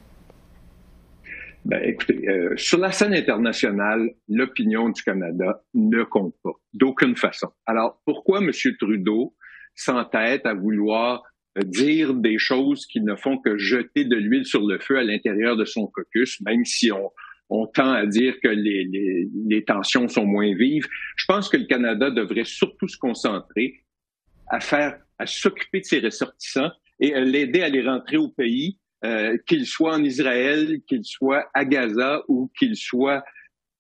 Ben, 1.64 1.80
écoutez, 1.84 2.28
euh, 2.28 2.58
sur 2.58 2.80
la 2.80 2.92
scène 2.92 3.14
internationale, 3.14 4.10
l'opinion 4.28 4.90
du 4.90 5.02
Canada 5.04 5.62
ne 5.76 6.04
compte 6.04 6.34
pas, 6.44 6.54
d'aucune 6.74 7.16
façon. 7.16 7.50
Alors, 7.68 8.02
pourquoi 8.06 8.40
M. 8.40 8.52
Trudeau 8.80 9.36
s'entête 9.76 10.46
à 10.46 10.54
vouloir 10.56 11.24
dire 11.58 12.14
des 12.14 12.40
choses 12.40 12.86
qui 12.86 13.02
ne 13.02 13.16
font 13.16 13.38
que 13.38 13.58
jeter 13.58 14.06
de 14.06 14.16
l'huile 14.16 14.46
sur 14.46 14.66
le 14.66 14.80
feu 14.80 14.98
à 14.98 15.04
l'intérieur 15.04 15.56
de 15.56 15.66
son 15.66 15.88
caucus, 15.88 16.42
même 16.42 16.66
si 16.66 16.92
on, 16.92 17.12
on 17.52 17.68
tend 17.68 17.92
à 17.92 18.06
dire 18.06 18.40
que 18.42 18.48
les, 18.48 18.86
les, 18.86 19.28
les, 19.48 19.64
tensions 19.66 20.08
sont 20.08 20.26
moins 20.26 20.56
vives. 20.56 20.88
Je 21.18 21.26
pense 21.28 21.50
que 21.50 21.58
le 21.58 21.66
Canada 21.66 22.10
devrait 22.10 22.46
surtout 22.46 22.88
se 22.88 22.98
concentrer 22.98 23.84
à 24.48 24.62
faire, 24.62 24.98
à 25.20 25.26
s'occuper 25.26 25.82
de 25.82 25.86
ses 25.86 26.00
ressortissants 26.00 26.72
et 27.02 27.14
à 27.14 27.20
l'aider 27.20 27.62
à 27.62 27.68
les 27.68 27.86
rentrer 27.86 28.16
au 28.16 28.30
pays, 28.30 28.78
euh, 29.04 29.38
qu'ils 29.48 29.66
soient 29.66 29.96
en 29.96 30.04
Israël, 30.04 30.80
qu'ils 30.88 31.04
soient 31.04 31.50
à 31.54 31.66
Gaza 31.66 32.24
ou 32.30 32.50
qu'ils 32.58 32.78
soient 32.78 33.22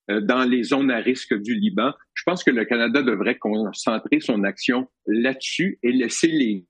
euh, 0.09 0.19
dans 0.19 0.43
les 0.43 0.63
zones 0.63 0.91
à 0.91 0.97
risque 0.97 1.33
du 1.33 1.55
Liban. 1.55 1.93
Je 2.13 2.23
pense 2.25 2.43
que 2.43 2.51
le 2.51 2.65
Canada 2.65 3.01
devrait 3.01 3.37
concentrer 3.37 4.19
son 4.19 4.43
action 4.43 4.89
là-dessus 5.07 5.79
et 5.81 5.93
laisser 5.93 6.27
les 6.27 6.65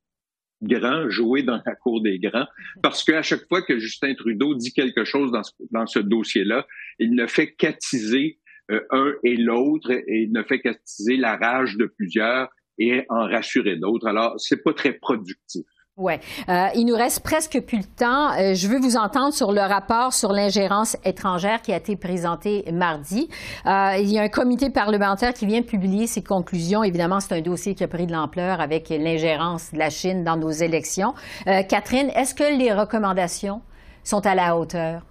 grands 0.62 1.10
jouer 1.10 1.44
dans 1.44 1.62
la 1.66 1.76
cour 1.76 2.02
des 2.02 2.20
grands, 2.20 2.48
parce 2.82 3.04
qu'à 3.04 3.22
chaque 3.22 3.48
fois 3.48 3.62
que 3.62 3.80
Justin 3.80 4.14
Trudeau 4.16 4.56
dit 4.56 4.74
quelque 4.74 5.04
chose 5.04 5.32
dans 5.32 5.44
ce, 5.44 5.52
dans 5.72 5.88
ce 5.88 6.00
dossier-là, 6.00 6.68
il 7.00 7.14
ne 7.16 7.28
fait 7.28 7.54
qu'attiser 7.54 8.40
euh, 8.72 8.82
un 8.92 9.14
et 9.24 9.38
l'autre 9.38 9.92
et 9.92 10.24
il 10.24 10.32
ne 10.32 10.44
fait 10.44 10.62
qu'attiser 10.62 11.18
la 11.18 11.36
rage 11.36 11.78
de 11.78 11.86
plusieurs 11.86 12.50
et 12.78 13.06
en 13.10 13.28
rassurer 13.28 13.76
d'autres. 13.76 14.08
Alors, 14.08 14.40
c'est 14.40 14.64
pas 14.64 14.74
très 14.74 14.94
productif. 14.94 15.66
Oui. 15.98 16.14
Euh, 16.48 16.68
il 16.74 16.86
nous 16.86 16.96
reste 16.96 17.20
presque 17.20 17.60
plus 17.62 17.80
le 17.80 17.84
temps. 17.84 18.32
Euh, 18.32 18.56
je 18.56 18.68
veux 18.70 18.80
vous 18.80 18.96
entendre 18.96 19.34
sur 19.34 19.52
le 19.52 19.60
rapport 19.60 20.14
sur 20.14 20.32
l'ingérence 20.32 20.96
étrangère 21.04 21.62
qui 21.62 21.74
a 21.74 21.76
été 21.76 21.98
présenté 21.98 22.64
mardi. 22.72 23.28
Euh, 23.66 23.98
il 24.00 24.10
y 24.10 24.18
a 24.18 24.22
un 24.22 24.30
comité 24.30 24.70
parlementaire 24.70 25.34
qui 25.34 25.46
vient 25.46 25.60
de 25.60 25.66
publier 25.66 26.08
ses 26.08 26.24
conclusions. 26.24 26.82
Évidemment, 26.84 27.20
c'est 27.20 27.36
un 27.36 27.42
dossier 27.42 27.76
qui 27.76 27.84
a 27.84 27.90
pris 27.90 28.08
de 28.08 28.14
l'ampleur 28.14 28.62
avec 28.62 28.88
l'ingérence 28.88 29.74
de 29.74 29.80
la 29.80 29.90
Chine 29.90 30.24
dans 30.24 30.38
nos 30.38 30.52
élections. 30.52 31.14
Catherine, 31.46 32.10
est-ce 32.16 32.34
que 32.34 32.58
les 32.58 32.72
recommandations 32.72 33.62
sont 34.04 34.26
à 34.26 34.34
la 34.34 34.58
hauteur? 34.58 35.02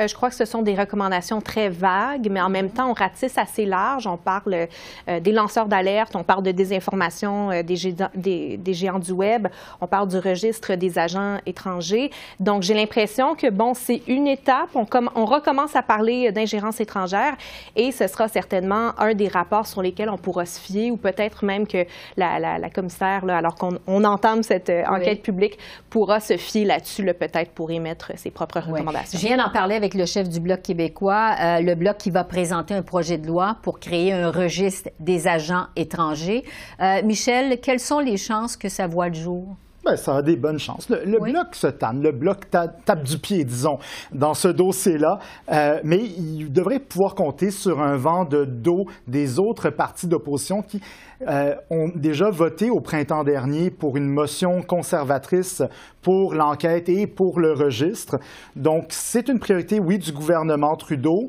Euh, 0.00 0.08
je 0.08 0.14
crois 0.14 0.28
que 0.28 0.34
ce 0.34 0.44
sont 0.44 0.62
des 0.62 0.74
recommandations 0.74 1.40
très 1.40 1.68
vagues, 1.68 2.28
mais 2.30 2.40
en 2.40 2.48
même 2.48 2.70
temps, 2.70 2.90
on 2.90 2.92
ratisse 2.92 3.38
assez 3.38 3.64
large. 3.64 4.06
On 4.06 4.16
parle 4.16 4.68
euh, 5.08 5.20
des 5.20 5.32
lanceurs 5.32 5.66
d'alerte, 5.66 6.14
on 6.16 6.24
parle 6.24 6.42
de 6.42 6.50
désinformation 6.50 7.50
euh, 7.50 7.62
des, 7.62 8.58
des, 8.58 8.74
géants 8.74 8.98
du 8.98 9.12
web, 9.12 9.48
on 9.80 9.86
parle 9.86 10.08
du 10.08 10.18
registre 10.18 10.74
des 10.74 10.98
agents 10.98 11.38
étrangers. 11.46 12.10
Donc, 12.40 12.62
j'ai 12.62 12.74
l'impression 12.74 13.34
que, 13.34 13.48
bon, 13.50 13.74
c'est 13.74 14.02
une 14.06 14.26
étape. 14.26 14.70
On, 14.74 14.86
on 15.14 15.24
recommence 15.24 15.76
à 15.76 15.82
parler 15.82 16.30
d'ingérence 16.32 16.80
étrangère 16.80 17.36
et 17.74 17.92
ce 17.92 18.06
sera 18.06 18.28
certainement 18.28 18.90
un 18.98 19.14
des 19.14 19.28
rapports 19.28 19.66
sur 19.66 19.82
lesquels 19.82 20.10
on 20.10 20.18
pourra 20.18 20.46
se 20.46 20.60
fier 20.60 20.90
ou 20.90 20.96
peut-être 20.96 21.44
même 21.44 21.66
que 21.66 21.86
la, 22.16 22.70
commissaire, 22.70 23.24
là, 23.24 23.38
alors 23.38 23.54
qu'on 23.54 24.04
entame 24.04 24.42
cette 24.42 24.70
enquête 24.88 25.22
publique, 25.22 25.58
pourra 25.90 26.20
se 26.20 26.36
fier 26.36 26.64
là-dessus, 26.64 27.04
peut-être 27.14 27.52
pour 27.52 27.70
émettre 27.70 28.12
ses 28.16 28.30
propres 28.30 28.60
recommandations. 28.60 29.18
Je 29.18 29.26
viens 29.26 29.36
d'en 29.36 29.50
parler 29.50 29.74
avec 29.76 29.85
avec 29.86 29.94
le 29.94 30.04
chef 30.04 30.28
du 30.28 30.40
Bloc 30.40 30.62
québécois, 30.62 31.36
euh, 31.40 31.60
le 31.60 31.76
Bloc 31.76 31.96
qui 31.98 32.10
va 32.10 32.24
présenter 32.24 32.74
un 32.74 32.82
projet 32.82 33.18
de 33.18 33.26
loi 33.28 33.58
pour 33.62 33.78
créer 33.78 34.12
un 34.12 34.32
registre 34.32 34.90
des 34.98 35.28
agents 35.28 35.66
étrangers. 35.76 36.42
Euh, 36.80 37.02
Michel, 37.04 37.60
quelles 37.60 37.78
sont 37.78 38.00
les 38.00 38.16
chances 38.16 38.56
que 38.56 38.68
ça 38.68 38.88
voit 38.88 39.06
le 39.06 39.14
jour? 39.14 39.56
Ben, 39.86 39.96
ça 39.96 40.16
a 40.16 40.22
des 40.22 40.34
bonnes 40.34 40.58
chances. 40.58 40.88
Le, 40.88 41.20
bloc 41.20 41.54
se 41.54 41.68
tanne, 41.68 42.02
le 42.02 42.10
bloc 42.10 42.50
tape 42.50 43.04
du 43.04 43.18
pied, 43.18 43.44
disons, 43.44 43.78
dans 44.12 44.34
ce 44.34 44.48
dossier-là, 44.48 45.20
euh, 45.52 45.78
mais 45.84 45.98
il 45.98 46.52
devrait 46.52 46.80
pouvoir 46.80 47.14
compter 47.14 47.52
sur 47.52 47.80
un 47.80 47.96
vent 47.96 48.24
de 48.24 48.44
dos 48.44 48.86
des 49.06 49.38
autres 49.38 49.70
partis 49.70 50.08
d'opposition 50.08 50.62
qui 50.62 50.80
euh, 51.28 51.54
ont 51.70 51.88
déjà 51.94 52.30
voté 52.30 52.68
au 52.68 52.80
printemps 52.80 53.22
dernier 53.22 53.70
pour 53.70 53.96
une 53.96 54.08
motion 54.08 54.60
conservatrice 54.60 55.62
pour 56.02 56.34
l'enquête 56.34 56.88
et 56.88 57.06
pour 57.06 57.38
le 57.38 57.52
registre. 57.52 58.18
Donc, 58.56 58.86
c'est 58.88 59.28
une 59.28 59.38
priorité, 59.38 59.78
oui, 59.78 59.98
du 59.98 60.10
gouvernement 60.10 60.74
Trudeau. 60.74 61.28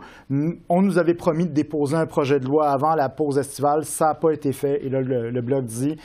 On 0.68 0.82
nous 0.82 0.98
avait 0.98 1.14
promis 1.14 1.46
de 1.46 1.54
déposer 1.54 1.96
un 1.96 2.08
projet 2.08 2.40
de 2.40 2.46
loi 2.46 2.72
avant 2.72 2.96
la 2.96 3.10
pause 3.10 3.38
estivale. 3.38 3.86
Ça 3.86 4.06
n'a 4.06 4.16
pas 4.16 4.32
été 4.32 4.52
fait. 4.52 4.84
Et 4.84 4.90
là, 4.90 5.02
le 5.02 5.42
bloc 5.42 5.66
dit 5.66 5.96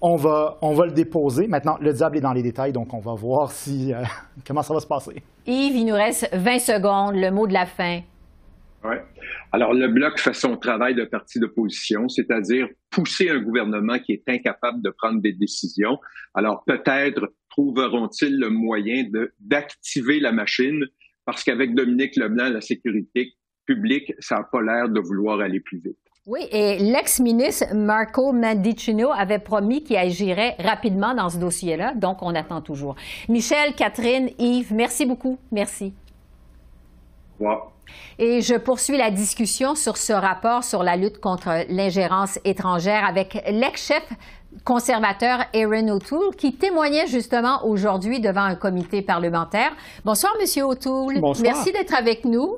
on 0.00 0.16
va, 0.16 0.58
on 0.62 0.74
va 0.74 0.86
le 0.86 0.92
déposer. 0.92 1.46
Maintenant, 1.46 1.78
le 1.80 1.92
diable 1.92 2.16
est 2.16 2.20
dans 2.20 2.32
les 2.32 2.42
détails, 2.42 2.72
donc 2.72 2.94
on 2.94 3.00
va 3.00 3.14
voir 3.14 3.52
si, 3.52 3.92
euh, 3.92 4.02
comment 4.46 4.62
ça 4.62 4.74
va 4.74 4.80
se 4.80 4.86
passer. 4.86 5.22
Yves, 5.46 5.76
il 5.76 5.86
nous 5.86 5.94
reste 5.94 6.28
20 6.32 6.58
secondes, 6.58 7.14
le 7.16 7.30
mot 7.30 7.46
de 7.46 7.52
la 7.52 7.66
fin. 7.66 8.00
Oui. 8.82 8.96
Alors, 9.52 9.74
le 9.74 9.88
Bloc 9.88 10.18
fait 10.18 10.32
son 10.32 10.56
travail 10.56 10.94
de 10.94 11.04
parti 11.04 11.38
d'opposition, 11.38 12.08
c'est-à-dire 12.08 12.66
pousser 12.88 13.28
un 13.28 13.40
gouvernement 13.40 13.98
qui 13.98 14.12
est 14.12 14.28
incapable 14.28 14.80
de 14.80 14.90
prendre 14.90 15.20
des 15.20 15.32
décisions. 15.32 15.98
Alors, 16.34 16.64
peut-être 16.66 17.34
trouveront-ils 17.50 18.38
le 18.38 18.48
moyen 18.48 19.04
d'activer 19.38 20.20
la 20.20 20.32
machine, 20.32 20.86
parce 21.26 21.44
qu'avec 21.44 21.74
Dominique 21.74 22.16
Leblanc, 22.16 22.48
la 22.48 22.60
sécurité 22.60 23.34
publique, 23.66 24.14
ça 24.18 24.36
n'a 24.36 24.44
pas 24.44 24.62
l'air 24.62 24.88
de 24.88 25.00
vouloir 25.00 25.40
aller 25.40 25.60
plus 25.60 25.78
vite. 25.78 25.98
Oui, 26.32 26.46
et 26.52 26.78
l'ex-ministre 26.78 27.74
Marco 27.74 28.32
Mandicino 28.32 29.10
avait 29.10 29.40
promis 29.40 29.82
qu'il 29.82 29.96
agirait 29.96 30.54
rapidement 30.60 31.12
dans 31.12 31.28
ce 31.28 31.38
dossier-là, 31.38 31.92
donc 31.96 32.22
on 32.22 32.36
attend 32.36 32.60
toujours. 32.60 32.94
Michel, 33.28 33.74
Catherine, 33.74 34.30
Yves, 34.38 34.72
merci 34.72 35.06
beaucoup. 35.06 35.40
Merci. 35.50 35.92
Et 38.16 38.42
je 38.42 38.54
poursuis 38.54 38.96
la 38.96 39.10
discussion 39.10 39.74
sur 39.74 39.96
ce 39.96 40.12
rapport 40.12 40.62
sur 40.62 40.84
la 40.84 40.94
lutte 40.94 41.18
contre 41.18 41.64
l'ingérence 41.68 42.38
étrangère 42.44 43.04
avec 43.04 43.34
l'ex-chef 43.50 44.08
conservateur 44.64 45.44
Aaron 45.54 45.88
O'Toole 45.88 46.34
qui 46.36 46.54
témoignait 46.54 47.06
justement 47.06 47.64
aujourd'hui 47.66 48.20
devant 48.20 48.42
un 48.42 48.54
comité 48.54 49.02
parlementaire. 49.02 49.72
Bonsoir, 50.04 50.32
Monsieur 50.40 50.64
O'Toole. 50.64 51.20
Bonsoir. 51.20 51.42
Merci 51.54 51.72
d'être 51.72 51.94
avec 51.94 52.24
nous. 52.24 52.56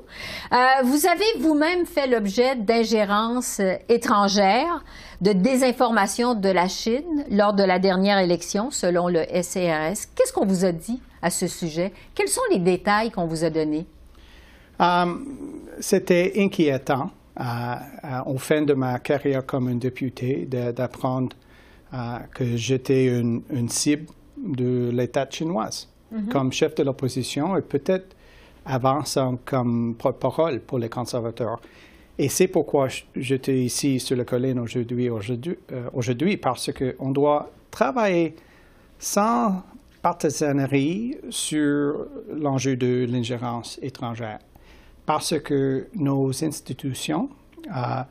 Euh, 0.51 0.57
vous 0.83 1.05
avez 1.05 1.39
vous-même 1.39 1.85
fait 1.85 2.07
l'objet 2.07 2.55
d'ingérence 2.55 3.61
étrangère, 3.89 4.83
de 5.21 5.33
désinformation 5.33 6.33
de 6.33 6.49
la 6.49 6.67
Chine 6.67 7.25
lors 7.29 7.53
de 7.53 7.63
la 7.63 7.79
dernière 7.79 8.19
élection, 8.19 8.71
selon 8.71 9.07
le 9.07 9.23
SCRS. 9.23 10.07
Qu'est-ce 10.15 10.33
qu'on 10.33 10.45
vous 10.45 10.65
a 10.65 10.71
dit 10.71 10.99
à 11.21 11.29
ce 11.29 11.47
sujet? 11.47 11.93
Quels 12.15 12.27
sont 12.27 12.41
les 12.51 12.59
détails 12.59 13.11
qu'on 13.11 13.25
vous 13.25 13.43
a 13.43 13.49
donnés? 13.49 13.85
Euh, 14.81 15.05
c'était 15.79 16.33
inquiétant 16.37 17.11
euh, 17.39 17.43
au 18.25 18.37
fin 18.37 18.63
de 18.63 18.73
ma 18.73 18.99
carrière 18.99 19.45
comme 19.45 19.67
un 19.67 19.75
député 19.75 20.47
d'apprendre 20.47 21.35
que 22.33 22.55
j'étais 22.55 23.05
une, 23.05 23.69
cible 23.69 24.07
de 24.37 24.89
l'État 24.91 25.27
chinoise 25.29 25.87
mhm. 26.11 26.27
comme 26.29 26.51
chef 26.51 26.75
de 26.75 26.83
l'opposition 26.83 27.55
et 27.55 27.61
peut-être 27.61 28.15
avançant 28.65 29.37
comme 29.45 29.95
porte-parole 29.97 30.59
pour 30.59 30.79
les 30.79 30.89
conservateurs. 30.89 31.59
Et 32.17 32.29
c'est 32.29 32.47
pourquoi 32.47 32.87
j'étais 33.15 33.59
ici 33.59 33.99
sur 33.99 34.15
le 34.15 34.23
colline 34.23 34.59
aujourd'hui, 34.59 35.09
aujourd'hui, 35.09 35.57
euh, 35.71 36.37
parce 36.41 36.71
qu'on 36.71 37.11
doit 37.11 37.51
travailler 37.71 38.35
sans 38.99 39.63
partisanerie 40.01 41.17
sur 41.29 42.05
l'enjeu 42.31 42.75
de 42.75 43.07
l'ingérence 43.09 43.79
étrangère. 43.81 44.39
Parce 45.05 45.39
que 45.39 45.87
nos 45.95 46.43
institutions, 46.43 47.29
euh, 47.67 48.03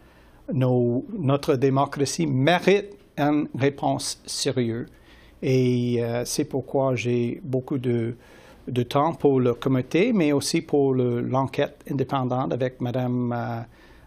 nos, 0.53 1.05
notre 1.17 1.55
démocratie 1.55 2.27
mérite 2.27 2.97
une 3.17 3.49
réponse 3.59 4.21
sérieuse. 4.27 4.87
Et 5.43 6.03
euh, 6.03 6.25
c'est 6.25 6.45
pourquoi 6.45 6.95
j'ai 6.95 7.41
beaucoup 7.43 7.79
de, 7.79 8.15
de, 8.69 8.83
temps 8.83 9.13
pour 9.13 9.41
le 9.41 9.55
comité, 9.55 10.13
mais 10.13 10.33
aussi 10.33 10.63
pour 10.63 10.95
l'enquête 10.95 11.85
indépendante 11.91 12.53
avec 12.53 12.81
Mme, 12.81 13.33
euh, 13.33 13.61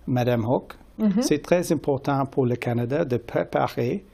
Madame 0.08 0.46
Hook. 0.46 0.76
Mm-hmm. 1.00 1.22
C'est 1.22 1.42
très 1.42 1.72
important 1.74 2.26
pour 2.26 2.46
le 2.46 2.56
Canada 2.56 3.04
de 3.04 3.18
préparer 3.18 4.06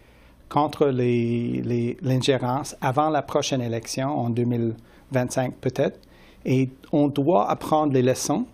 contre 0.50 0.88
l'ingérence 0.88 2.76
avant 2.82 3.10
la 3.10 3.22
prochaine 3.22 3.62
élection 3.62 4.10
en 4.10 4.30
2025 4.30 5.56
peut-être. 5.56 6.00
Et 6.44 6.70
on 6.92 7.08
doit 7.08 7.50
apprendre 7.50 7.94
les 7.94 8.02
leçons 8.02 8.46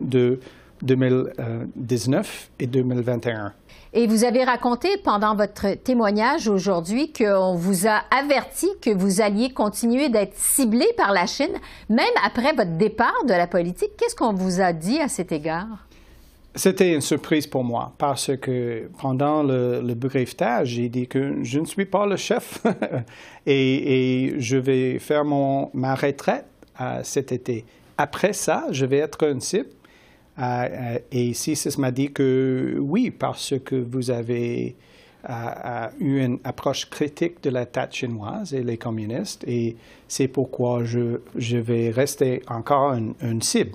de 0.00 0.40
2019 0.84 2.50
et 2.60 2.66
2021. 2.66 3.52
Et 3.96 4.06
vous 4.06 4.24
avez 4.24 4.42
raconté 4.42 4.88
pendant 5.04 5.36
votre 5.36 5.74
témoignage 5.74 6.48
aujourd'hui 6.48 7.12
qu'on 7.12 7.54
vous 7.54 7.86
a 7.86 8.02
averti 8.10 8.68
que 8.82 8.90
vous 8.90 9.20
alliez 9.20 9.50
continuer 9.50 10.08
d'être 10.08 10.34
ciblé 10.36 10.86
par 10.96 11.12
la 11.12 11.26
Chine, 11.26 11.56
même 11.88 12.06
après 12.24 12.52
votre 12.54 12.76
départ 12.76 13.24
de 13.24 13.32
la 13.32 13.46
politique. 13.46 13.90
Qu'est-ce 13.96 14.16
qu'on 14.16 14.32
vous 14.32 14.60
a 14.60 14.72
dit 14.72 14.98
à 15.00 15.08
cet 15.08 15.30
égard? 15.30 15.86
C'était 16.56 16.92
une 16.92 17.00
surprise 17.00 17.46
pour 17.46 17.64
moi 17.64 17.92
parce 17.98 18.30
que 18.36 18.88
pendant 19.00 19.42
le, 19.42 19.80
le 19.80 19.94
briefage, 19.94 20.68
j'ai 20.68 20.88
dit 20.88 21.08
que 21.08 21.42
je 21.42 21.58
ne 21.58 21.64
suis 21.64 21.84
pas 21.84 22.06
le 22.06 22.16
chef 22.16 22.62
et, 23.46 24.34
je 24.38 24.56
vais 24.56 24.98
faire 25.00 25.24
mon, 25.24 25.70
ma 25.74 25.94
retraite 25.94 26.46
euh, 26.80 27.00
cet 27.02 27.32
été. 27.32 27.64
Après 27.98 28.32
ça, 28.32 28.66
je 28.70 28.86
vais 28.86 28.98
être 28.98 29.24
une 29.24 29.40
cible 29.40 29.66
euh, 29.66 29.70
euh, 29.70 29.83
et 30.36 31.32
CISIS 31.32 31.78
m'a 31.78 31.90
dit 31.90 32.12
que 32.12 32.76
oui, 32.80 33.10
parce 33.10 33.54
que 33.64 33.76
vous 33.76 34.10
avez 34.10 34.76
euh, 35.30 35.88
eu 36.00 36.22
une 36.22 36.38
approche 36.44 36.90
critique 36.90 37.42
de 37.42 37.48
la 37.48 37.64
tête 37.64 37.94
chinoise 37.94 38.52
et 38.52 38.62
les 38.62 38.76
communistes, 38.76 39.42
et 39.46 39.74
c'est 40.06 40.28
pourquoi 40.28 40.84
je, 40.84 41.20
je, 41.34 41.56
vais 41.56 41.88
rester 41.90 42.42
encore 42.46 42.92
une, 42.92 43.40
cible. 43.40 43.70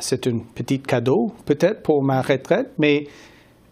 c'est 0.00 0.26
un 0.26 0.38
petit 0.54 0.80
cadeau, 0.80 1.32
peut-être, 1.44 1.82
pour 1.82 2.02
ma 2.02 2.22
retraite, 2.22 2.70
mais 2.78 3.08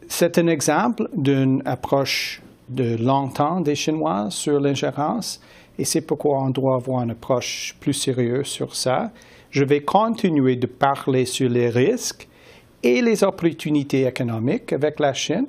c'est 0.06 0.36
un 0.36 0.48
exemple 0.48 1.08
d'une 1.16 1.62
approche 1.64 2.42
de 2.68 2.96
longtemps 3.02 3.62
des 3.62 3.74
Chinois 3.74 4.26
sur 4.28 4.60
l'ingérence, 4.60 5.40
et 5.78 5.84
c'est 5.86 6.02
pourquoi 6.02 6.42
on 6.42 6.50
doit 6.50 6.76
avoir 6.76 7.04
une 7.04 7.12
approche 7.12 7.74
plus 7.80 7.94
sérieuse 7.94 8.48
sur 8.48 8.76
ça 8.76 9.12
je 9.50 9.64
vais 9.64 9.80
continuer 9.80 10.56
de 10.56 10.66
parler 10.66 11.24
sur 11.24 11.48
les 11.48 11.68
risques 11.68 12.28
et 12.82 13.00
les 13.02 13.24
opportunités 13.24 14.06
économiques 14.06 14.72
avec 14.72 15.00
la 15.00 15.12
Chine, 15.12 15.46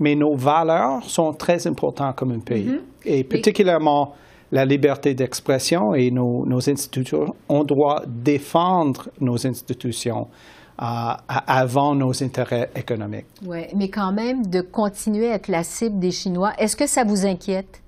mais 0.00 0.14
nos 0.14 0.34
valeurs 0.34 1.02
sont 1.04 1.32
très 1.32 1.66
importantes 1.66 2.16
comme 2.16 2.32
un 2.32 2.40
pays. 2.40 2.68
Mm-hmm. 2.68 2.80
Et 3.06 3.24
particulièrement 3.24 4.14
la 4.52 4.64
liberté 4.64 5.14
d'expression 5.14 5.94
et 5.94 6.10
nos, 6.10 6.46
institutions. 6.68 7.34
On 7.48 7.64
doit 7.64 8.02
défendre 8.06 9.08
nos 9.20 9.46
institutions. 9.46 10.28
Euh, 10.82 11.12
avant 11.28 11.94
nos 11.94 12.20
intérêts 12.20 12.68
économiques. 12.74 13.26
Oui, 13.46 13.60
mais 13.76 13.88
quand 13.88 14.10
même, 14.10 14.44
de 14.44 14.60
continuer 14.60 15.30
à 15.30 15.36
être 15.36 15.46
la 15.46 15.62
cible 15.62 16.00
des 16.00 16.10
Chinois, 16.10 16.52
est-ce 16.58 16.74
que 16.74 16.88
ça 16.88 17.04
vous 17.04 17.24
inquiète? 17.24 17.80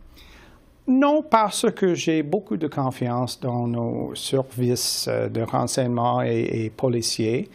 Non, 0.88 1.22
parce 1.22 1.66
que 1.72 1.94
j'ai 1.94 2.22
beaucoup 2.22 2.56
de 2.56 2.68
confiance 2.68 3.40
dans 3.40 3.66
nos 3.66 4.14
services 4.14 5.06
euh, 5.08 5.28
de 5.28 5.42
renseignement 5.42 6.22
et, 6.22 6.70
policiers. 6.76 7.48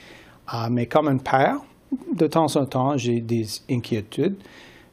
Ah, 0.47 0.67
mais 0.69 0.85
comme 0.85 1.07
un 1.07 1.17
père, 1.17 1.57
de 2.13 2.27
temps 2.27 2.53
en 2.57 2.65
temps, 2.65 2.97
j'ai 2.97 3.21
des 3.21 3.45
inquiétudes. 3.69 4.35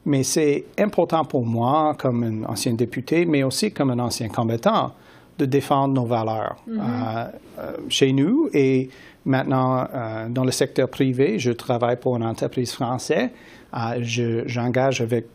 Mais 0.05 0.23
c'est 0.23 0.65
important 0.77 1.25
pour 1.25 1.45
moi, 1.45 1.95
comme 1.99 2.23
un 2.23 2.43
ancien 2.49 2.73
député, 2.73 3.25
mais 3.25 3.43
aussi 3.43 3.71
comme 3.73 3.89
un 3.89 3.99
ancien 3.99 4.29
combattant, 4.29 4.93
de 5.37 5.45
défendre 5.45 5.93
nos 5.93 6.05
valeurs. 6.05 6.55
Mm-hmm. 6.67 6.79
Ah, 6.81 7.31
euh, 7.59 7.73
chez 7.89 8.13
nous 8.13 8.49
et 8.53 8.89
maintenant 9.25 9.85
euh, 9.93 10.29
dans 10.29 10.45
le 10.45 10.51
secteur 10.51 10.87
privé, 10.89 11.39
je 11.39 11.51
travaille 11.51 11.97
pour 11.97 12.15
une 12.15 12.23
entreprise 12.23 12.71
française. 12.71 13.29
Ah, 13.73 13.95
j'engage 13.99 15.01
avec 15.01 15.27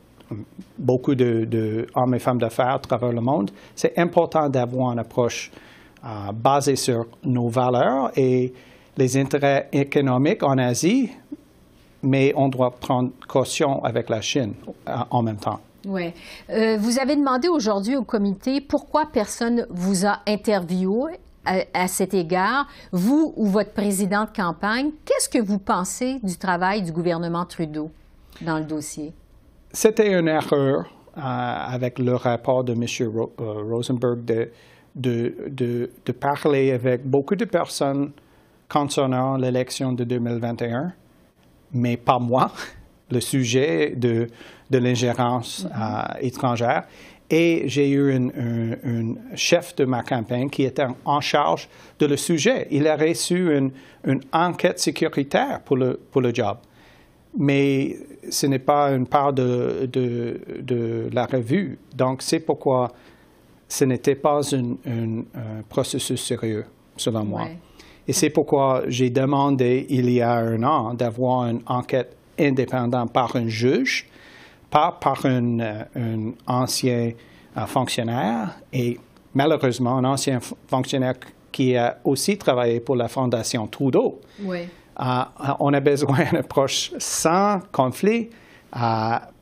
beaucoup 0.78 1.14
de, 1.14 1.86
hommes 1.94 2.14
et 2.14 2.18
femmes 2.18 2.38
d'affaires 2.38 2.74
à 2.74 2.78
travers 2.78 3.12
le 3.12 3.20
monde, 3.20 3.50
c'est 3.74 3.98
important 3.98 4.48
d'avoir 4.48 4.92
une 4.92 4.98
approche 4.98 5.50
euh, 6.04 6.32
basée 6.32 6.76
sur 6.76 7.06
nos 7.24 7.48
valeurs 7.48 8.10
et 8.16 8.52
les 8.96 9.16
intérêts 9.16 9.68
économiques 9.72 10.42
en 10.42 10.58
Asie, 10.58 11.10
mais 12.02 12.32
on 12.36 12.48
doit 12.48 12.70
prendre 12.70 13.10
caution 13.26 13.82
avec 13.84 14.08
la 14.08 14.20
Chine 14.20 14.54
euh, 14.88 14.92
en 15.10 15.22
même 15.22 15.38
temps. 15.38 15.60
Oui. 15.86 16.12
Euh, 16.50 16.76
vous 16.78 16.98
avez 16.98 17.16
demandé 17.16 17.48
aujourd'hui 17.48 17.96
au 17.96 18.04
comité 18.04 18.60
pourquoi 18.60 19.06
personne 19.12 19.66
vous 19.70 20.06
a 20.06 20.20
interviewé 20.26 21.18
à, 21.44 21.88
cet 21.88 22.14
égard, 22.14 22.66
vous 22.90 23.34
ou 23.36 23.46
votre 23.46 23.72
président 23.72 24.24
de 24.24 24.30
campagne, 24.30 24.90
qu'est-ce 25.04 25.28
que 25.28 25.42
vous 25.42 25.58
pensez 25.58 26.18
du 26.22 26.38
travail 26.38 26.80
du 26.80 26.90
gouvernement 26.90 27.44
Trudeau 27.44 27.90
dans 28.40 28.58
le 28.58 28.64
dossier? 28.64 29.12
C'était 29.74 30.16
une 30.16 30.28
erreur 30.28 30.86
euh, 31.18 31.20
avec 31.20 31.98
le 31.98 32.14
rapport 32.14 32.62
de 32.62 32.74
M. 32.74 32.84
Euh, 33.00 33.26
Rosenberg 33.40 34.24
de, 34.24 34.48
de, 34.94 35.90
de, 36.06 36.12
parler 36.12 36.70
avec 36.70 37.04
beaucoup 37.04 37.34
de 37.34 37.44
personnes 37.44 38.12
concernant 38.68 39.36
l'élection 39.36 39.92
de 39.92 40.04
2021, 40.04 40.92
mais 41.72 41.96
pas 41.96 42.20
moi, 42.20 42.52
le 43.10 43.20
sujet 43.20 43.94
de, 43.96 44.28
de 44.70 44.78
l'ingérence 44.78 45.66
mm-hmm. 45.66 46.18
étrangère. 46.20 46.84
Et 47.28 47.64
j'ai 47.66 47.90
eu 47.90 48.14
un, 48.14 49.14
chef 49.34 49.74
de 49.74 49.84
ma 49.84 50.04
campagne 50.04 50.50
qui 50.50 50.62
était 50.62 50.86
en 51.04 51.20
charge 51.20 51.68
de 51.98 52.06
le 52.06 52.16
sujet. 52.16 52.68
Il 52.70 52.86
a 52.86 52.94
reçu 52.94 53.52
une, 53.52 53.72
une 54.04 54.20
enquête 54.32 54.78
sécuritaire 54.78 55.62
pour 55.64 55.76
le, 55.76 55.98
pour 56.12 56.20
le 56.20 56.32
job. 56.32 56.58
Mais 57.38 57.96
ce 58.30 58.46
n'est 58.46 58.58
pas 58.58 58.90
une 58.90 59.06
part 59.06 59.32
de, 59.32 59.88
de, 59.92 60.40
de 60.60 61.08
la 61.12 61.26
revue. 61.26 61.78
Donc, 61.94 62.22
c'est 62.22 62.40
pourquoi 62.40 62.92
ce 63.68 63.84
n'était 63.84 64.14
pas 64.14 64.40
un 64.54 65.62
processus 65.68 66.22
sérieux, 66.22 66.64
selon 66.96 67.24
moi. 67.24 67.48
Et 68.06 68.12
c'est 68.12 68.30
pourquoi 68.30 68.82
j'ai 68.86 69.10
demandé, 69.10 69.86
il 69.88 70.10
y 70.10 70.20
a 70.20 70.34
un 70.34 70.62
an, 70.62 70.94
d'avoir 70.94 71.48
une 71.48 71.62
enquête 71.66 72.16
indépendante 72.38 73.12
par 73.12 73.34
un 73.36 73.48
juge 73.48 74.06
pas 74.74 74.90
par 74.90 75.24
un, 75.24 76.32
ancien 76.48 77.12
euh, 77.56 77.66
fonctionnaire 77.66 78.56
et 78.72 78.98
malheureusement 79.32 79.98
un 79.98 80.04
ancien 80.04 80.40
fonctionnaire 80.66 81.14
qui 81.52 81.76
a 81.76 81.98
aussi 82.02 82.36
travaillé 82.36 82.80
pour 82.80 82.96
la 82.96 83.06
Fondation 83.06 83.68
Trudeau. 83.68 84.20
Oui. 84.42 84.62
Euh, 85.00 85.22
on 85.60 85.72
a 85.72 85.80
besoin 85.80 86.24
d'une 86.24 86.38
approche 86.38 86.92
sans 86.98 87.60
conflit, 87.72 88.30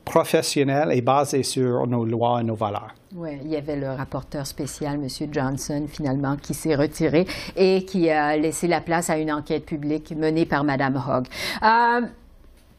professionnelle 0.05 0.91
et 0.91 1.01
basée 1.01 1.43
sur 1.43 1.87
nos 1.87 2.05
lois 2.05 2.41
et 2.41 2.43
nos 2.43 2.55
valeurs. 2.55 2.93
Oui, 3.15 3.39
il 3.43 3.51
y 3.51 3.55
avait 3.55 3.75
le 3.75 3.91
rapporteur 3.91 4.45
spécial, 4.45 4.95
M. 4.95 5.07
Johnson, 5.31 5.85
finalement, 5.87 6.35
qui 6.35 6.53
s'est 6.53 6.75
retiré 6.75 7.25
et 7.55 7.85
qui 7.85 8.09
a 8.09 8.35
laissé 8.37 8.67
la 8.67 8.81
place 8.81 9.09
à 9.09 9.17
une 9.17 9.31
enquête 9.31 9.65
publique 9.65 10.11
menée 10.15 10.45
par 10.45 10.63
Mme 10.63 11.01
Hogg. 11.07 11.27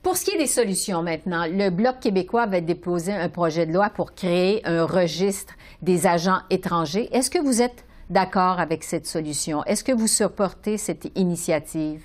Pour 0.03 0.17
ce 0.19 0.27
qui 0.27 0.33
est 0.33 0.39
des 0.39 0.47
solutions 0.47 1.03
maintenant, 1.03 1.47
le 1.51 1.71
Bloc 1.71 1.99
québécois 2.01 2.47
va 2.47 2.61
déposer 2.61 3.13
un 3.13 3.31
projet 3.31 3.65
de 3.65 3.73
loi 3.73 3.89
pour 3.89 4.15
créer 4.15 4.61
un 4.67 4.85
registre 4.85 5.55
des 5.81 6.07
agents 6.07 6.41
étrangers. 6.51 7.09
Est-ce 7.11 7.31
que 7.31 7.39
vous 7.39 7.63
êtes 7.63 7.87
d'accord 8.11 8.61
avec 8.61 8.85
cette 8.85 9.07
solution? 9.07 9.65
Est-ce 9.65 9.83
que 9.83 9.93
vous 9.93 10.07
supportez 10.07 10.77
cette 10.77 11.11
initiative? 11.17 12.03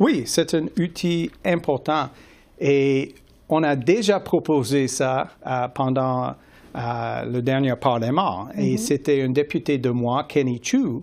Oui, 0.00 0.24
c'est 0.26 0.54
un 0.54 0.66
outil 0.78 1.30
important 1.44 2.08
et 2.58 3.14
on 3.48 3.62
a 3.62 3.76
déjà 3.76 4.18
proposé 4.18 4.88
ça 4.88 5.28
euh, 5.46 5.68
pendant 5.68 6.34
euh, 6.74 7.24
le 7.24 7.40
dernier 7.42 7.74
Parlement 7.80 8.48
et 8.56 8.74
mm-hmm. 8.74 8.78
c'était 8.78 9.22
un 9.22 9.30
député 9.30 9.78
de 9.78 9.90
moi, 9.90 10.24
Kenny 10.28 10.60
Chu, 10.60 11.00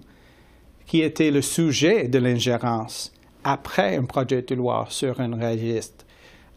qui 0.86 1.02
était 1.02 1.32
le 1.32 1.42
sujet 1.42 2.10
de 2.10 2.20
l'ingérence 2.20 3.14
après 3.46 3.96
un 3.96 4.04
projet 4.04 4.42
de 4.42 4.56
loi 4.56 4.86
sur 4.90 5.22
un 5.22 5.32
registre. 5.36 6.06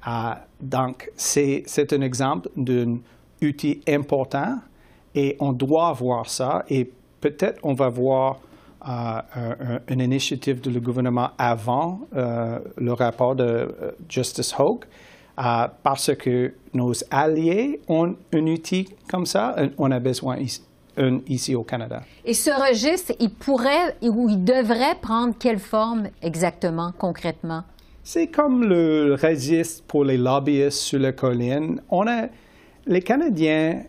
Ah, 0.02 0.44
donc, 0.60 1.10
c'est 1.16 1.92
un 1.92 2.00
exemple 2.00 2.48
d'un 2.56 2.98
outil 3.40 3.80
important 3.88 4.58
et 5.14 5.36
on 5.38 5.52
doit 5.52 5.92
voir 5.92 6.28
ça 6.28 6.64
et 6.68 6.90
peut-être 7.20 7.60
on 7.62 7.74
va 7.74 7.88
voir 7.88 8.40
euh, 8.86 9.78
une 9.88 10.00
initiative 10.00 10.60
du 10.60 10.78
gouvernement 10.78 11.30
avant 11.38 12.00
euh, 12.14 12.58
le 12.76 12.92
rapport 12.92 13.34
de 13.34 13.44
euh, 13.44 13.92
Justice 14.08 14.54
Hogue 14.58 14.84
parce 15.82 16.14
que 16.14 16.52
nos 16.74 16.92
alliés 17.10 17.80
ont 17.88 18.14
un 18.32 18.46
outil 18.46 18.88
comme 19.10 19.26
ça, 19.26 19.56
on 19.78 19.90
a 19.90 19.98
besoin 19.98 20.36
ici, 20.36 20.62
ici 21.26 21.56
au 21.56 21.64
Canada. 21.64 22.02
Et 22.24 22.34
ce 22.34 22.50
registre, 22.50 23.14
il 23.18 23.30
pourrait 23.30 23.96
ou 24.02 24.28
il 24.28 24.44
devrait 24.44 24.94
prendre 25.00 25.34
quelle 25.36 25.58
forme 25.58 26.10
exactement, 26.22 26.92
concrètement? 26.96 27.64
C'est 28.04 28.28
comme 28.28 28.64
le 28.64 29.16
registre 29.20 29.82
pour 29.88 30.04
les 30.04 30.18
lobbyistes 30.18 30.78
sur 30.78 31.00
la 31.00 31.12
colline. 31.12 31.80
On 31.90 32.06
a, 32.06 32.28
les 32.86 33.00
Canadiens 33.00 33.82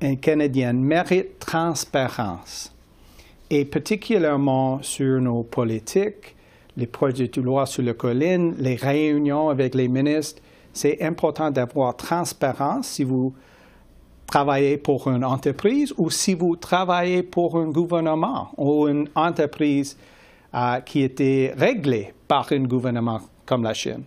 et 0.00 0.16
Canadiennes 0.18 0.82
méritent 0.82 1.38
transparence, 1.38 2.72
et 3.50 3.64
particulièrement 3.64 4.82
sur 4.82 5.20
nos 5.20 5.42
politiques, 5.42 6.36
les 6.76 6.86
projets 6.86 7.28
de 7.28 7.40
loi 7.40 7.66
sur 7.66 7.82
la 7.82 7.94
colline, 7.94 8.54
les 8.58 8.76
réunions 8.76 9.48
avec 9.48 9.74
les 9.74 9.88
ministres. 9.88 10.42
C'est 10.72 11.02
important 11.02 11.50
d'avoir 11.50 11.96
transparence 11.96 12.88
si 12.88 13.04
vous 13.04 13.34
travaillez 14.26 14.76
pour 14.76 15.08
une 15.08 15.24
entreprise 15.24 15.94
ou 15.96 16.10
si 16.10 16.34
vous 16.34 16.56
travaillez 16.56 17.22
pour 17.22 17.56
un 17.56 17.68
gouvernement 17.68 18.48
ou 18.58 18.88
une 18.88 19.08
entreprise 19.14 19.96
euh, 20.54 20.80
qui 20.80 21.02
était 21.02 21.54
réglée 21.56 22.12
par 22.28 22.48
un 22.52 22.64
gouvernement 22.64 23.20
comme 23.46 23.62
la 23.62 23.72
Chine. 23.72 24.02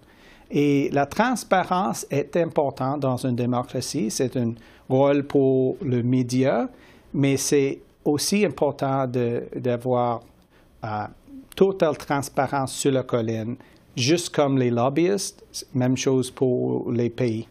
Et 0.52 0.90
la 0.92 1.06
transparence 1.06 2.06
est 2.10 2.36
importante 2.36 3.00
dans 3.02 3.18
une 3.18 3.36
démocratie. 3.36 4.10
C'est 4.12 4.36
un 4.36 4.54
rôle 4.90 5.24
pour 5.24 5.78
le 5.82 6.02
média, 6.04 6.68
mais 7.14 7.38
c'est 7.38 7.80
aussi 8.06 8.46
important 8.46 9.08
d'avoir 9.08 10.22
euh, 10.84 10.88
totale 11.56 11.98
transparence 11.98 12.74
sur 12.74 12.92
la 12.92 13.04
colline, 13.04 13.56
juste 13.96 14.30
comme 14.34 14.58
les 14.58 14.70
lobbyistes, 14.70 15.44
même 15.74 15.98
chose 15.98 16.32
pour 16.32 16.92
les 16.92 17.10
pays. 17.10 17.48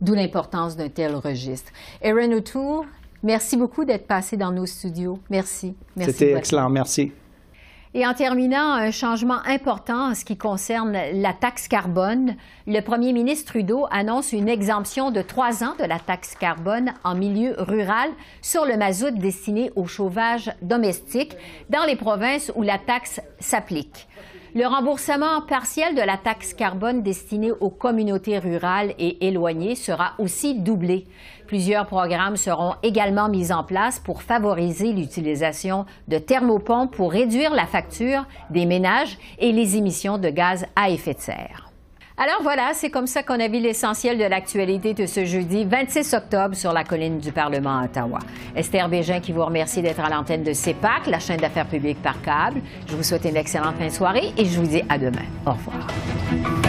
D'où 0.00 0.14
l'importance 0.14 0.76
d'un 0.76 0.88
tel 0.88 1.14
registre. 1.14 1.70
Erin 2.00 2.32
O'Toole, 2.32 2.86
merci 3.22 3.56
beaucoup 3.56 3.84
d'être 3.84 4.06
passé 4.06 4.36
dans 4.36 4.50
nos 4.50 4.66
studios. 4.66 5.18
Merci. 5.28 5.74
merci 5.96 6.12
C'était 6.12 6.32
excellent. 6.32 6.70
Merci. 6.70 7.12
Et 7.92 8.06
en 8.06 8.14
terminant, 8.14 8.74
un 8.74 8.92
changement 8.92 9.40
important 9.46 10.10
en 10.10 10.14
ce 10.14 10.24
qui 10.24 10.36
concerne 10.36 10.96
la 11.12 11.32
taxe 11.32 11.66
carbone. 11.66 12.36
Le 12.68 12.80
premier 12.82 13.12
ministre 13.12 13.50
Trudeau 13.50 13.88
annonce 13.90 14.32
une 14.32 14.48
exemption 14.48 15.10
de 15.10 15.22
trois 15.22 15.64
ans 15.64 15.74
de 15.76 15.84
la 15.84 15.98
taxe 15.98 16.36
carbone 16.36 16.92
en 17.02 17.16
milieu 17.16 17.56
rural 17.58 18.10
sur 18.42 18.64
le 18.64 18.76
mazout 18.76 19.18
destiné 19.18 19.72
au 19.74 19.86
chauffage 19.86 20.52
domestique 20.62 21.36
dans 21.68 21.84
les 21.84 21.96
provinces 21.96 22.52
où 22.54 22.62
la 22.62 22.78
taxe 22.78 23.20
s'applique. 23.40 24.06
Le 24.52 24.66
remboursement 24.66 25.42
partiel 25.42 25.94
de 25.94 26.00
la 26.00 26.16
taxe 26.16 26.54
carbone 26.54 27.04
destinée 27.04 27.52
aux 27.52 27.70
communautés 27.70 28.40
rurales 28.40 28.94
et 28.98 29.28
éloignées 29.28 29.76
sera 29.76 30.14
aussi 30.18 30.58
doublé. 30.58 31.06
Plusieurs 31.46 31.86
programmes 31.86 32.36
seront 32.36 32.74
également 32.82 33.28
mis 33.28 33.52
en 33.52 33.62
place 33.62 34.00
pour 34.00 34.22
favoriser 34.22 34.92
l'utilisation 34.92 35.86
de 36.08 36.18
thermopompes 36.18 36.96
pour 36.96 37.12
réduire 37.12 37.54
la 37.54 37.66
facture 37.66 38.26
des 38.50 38.66
ménages 38.66 39.18
et 39.38 39.52
les 39.52 39.76
émissions 39.76 40.18
de 40.18 40.30
gaz 40.30 40.66
à 40.74 40.90
effet 40.90 41.14
de 41.14 41.20
serre. 41.20 41.69
Alors 42.22 42.42
voilà, 42.42 42.72
c'est 42.74 42.90
comme 42.90 43.06
ça 43.06 43.22
qu'on 43.22 43.40
a 43.40 43.48
vu 43.48 43.60
l'essentiel 43.60 44.18
de 44.18 44.24
l'actualité 44.24 44.92
de 44.92 45.06
ce 45.06 45.24
jeudi 45.24 45.64
26 45.64 46.12
octobre 46.12 46.54
sur 46.54 46.70
la 46.70 46.84
colline 46.84 47.18
du 47.18 47.32
Parlement 47.32 47.78
à 47.78 47.86
Ottawa. 47.86 48.18
Esther 48.54 48.90
Bégin 48.90 49.20
qui 49.20 49.32
vous 49.32 49.42
remercie 49.42 49.80
d'être 49.80 50.00
à 50.00 50.10
l'antenne 50.10 50.42
de 50.42 50.52
CEPAC, 50.52 51.06
la 51.06 51.18
chaîne 51.18 51.40
d'affaires 51.40 51.66
publiques 51.66 52.02
par 52.02 52.20
câble. 52.20 52.60
Je 52.86 52.94
vous 52.94 53.02
souhaite 53.02 53.24
une 53.24 53.38
excellente 53.38 53.76
fin 53.78 53.86
de 53.86 53.92
soirée 53.92 54.34
et 54.36 54.44
je 54.44 54.60
vous 54.60 54.66
dis 54.66 54.82
à 54.90 54.98
demain. 54.98 55.24
Au 55.46 55.52
revoir. 55.52 56.59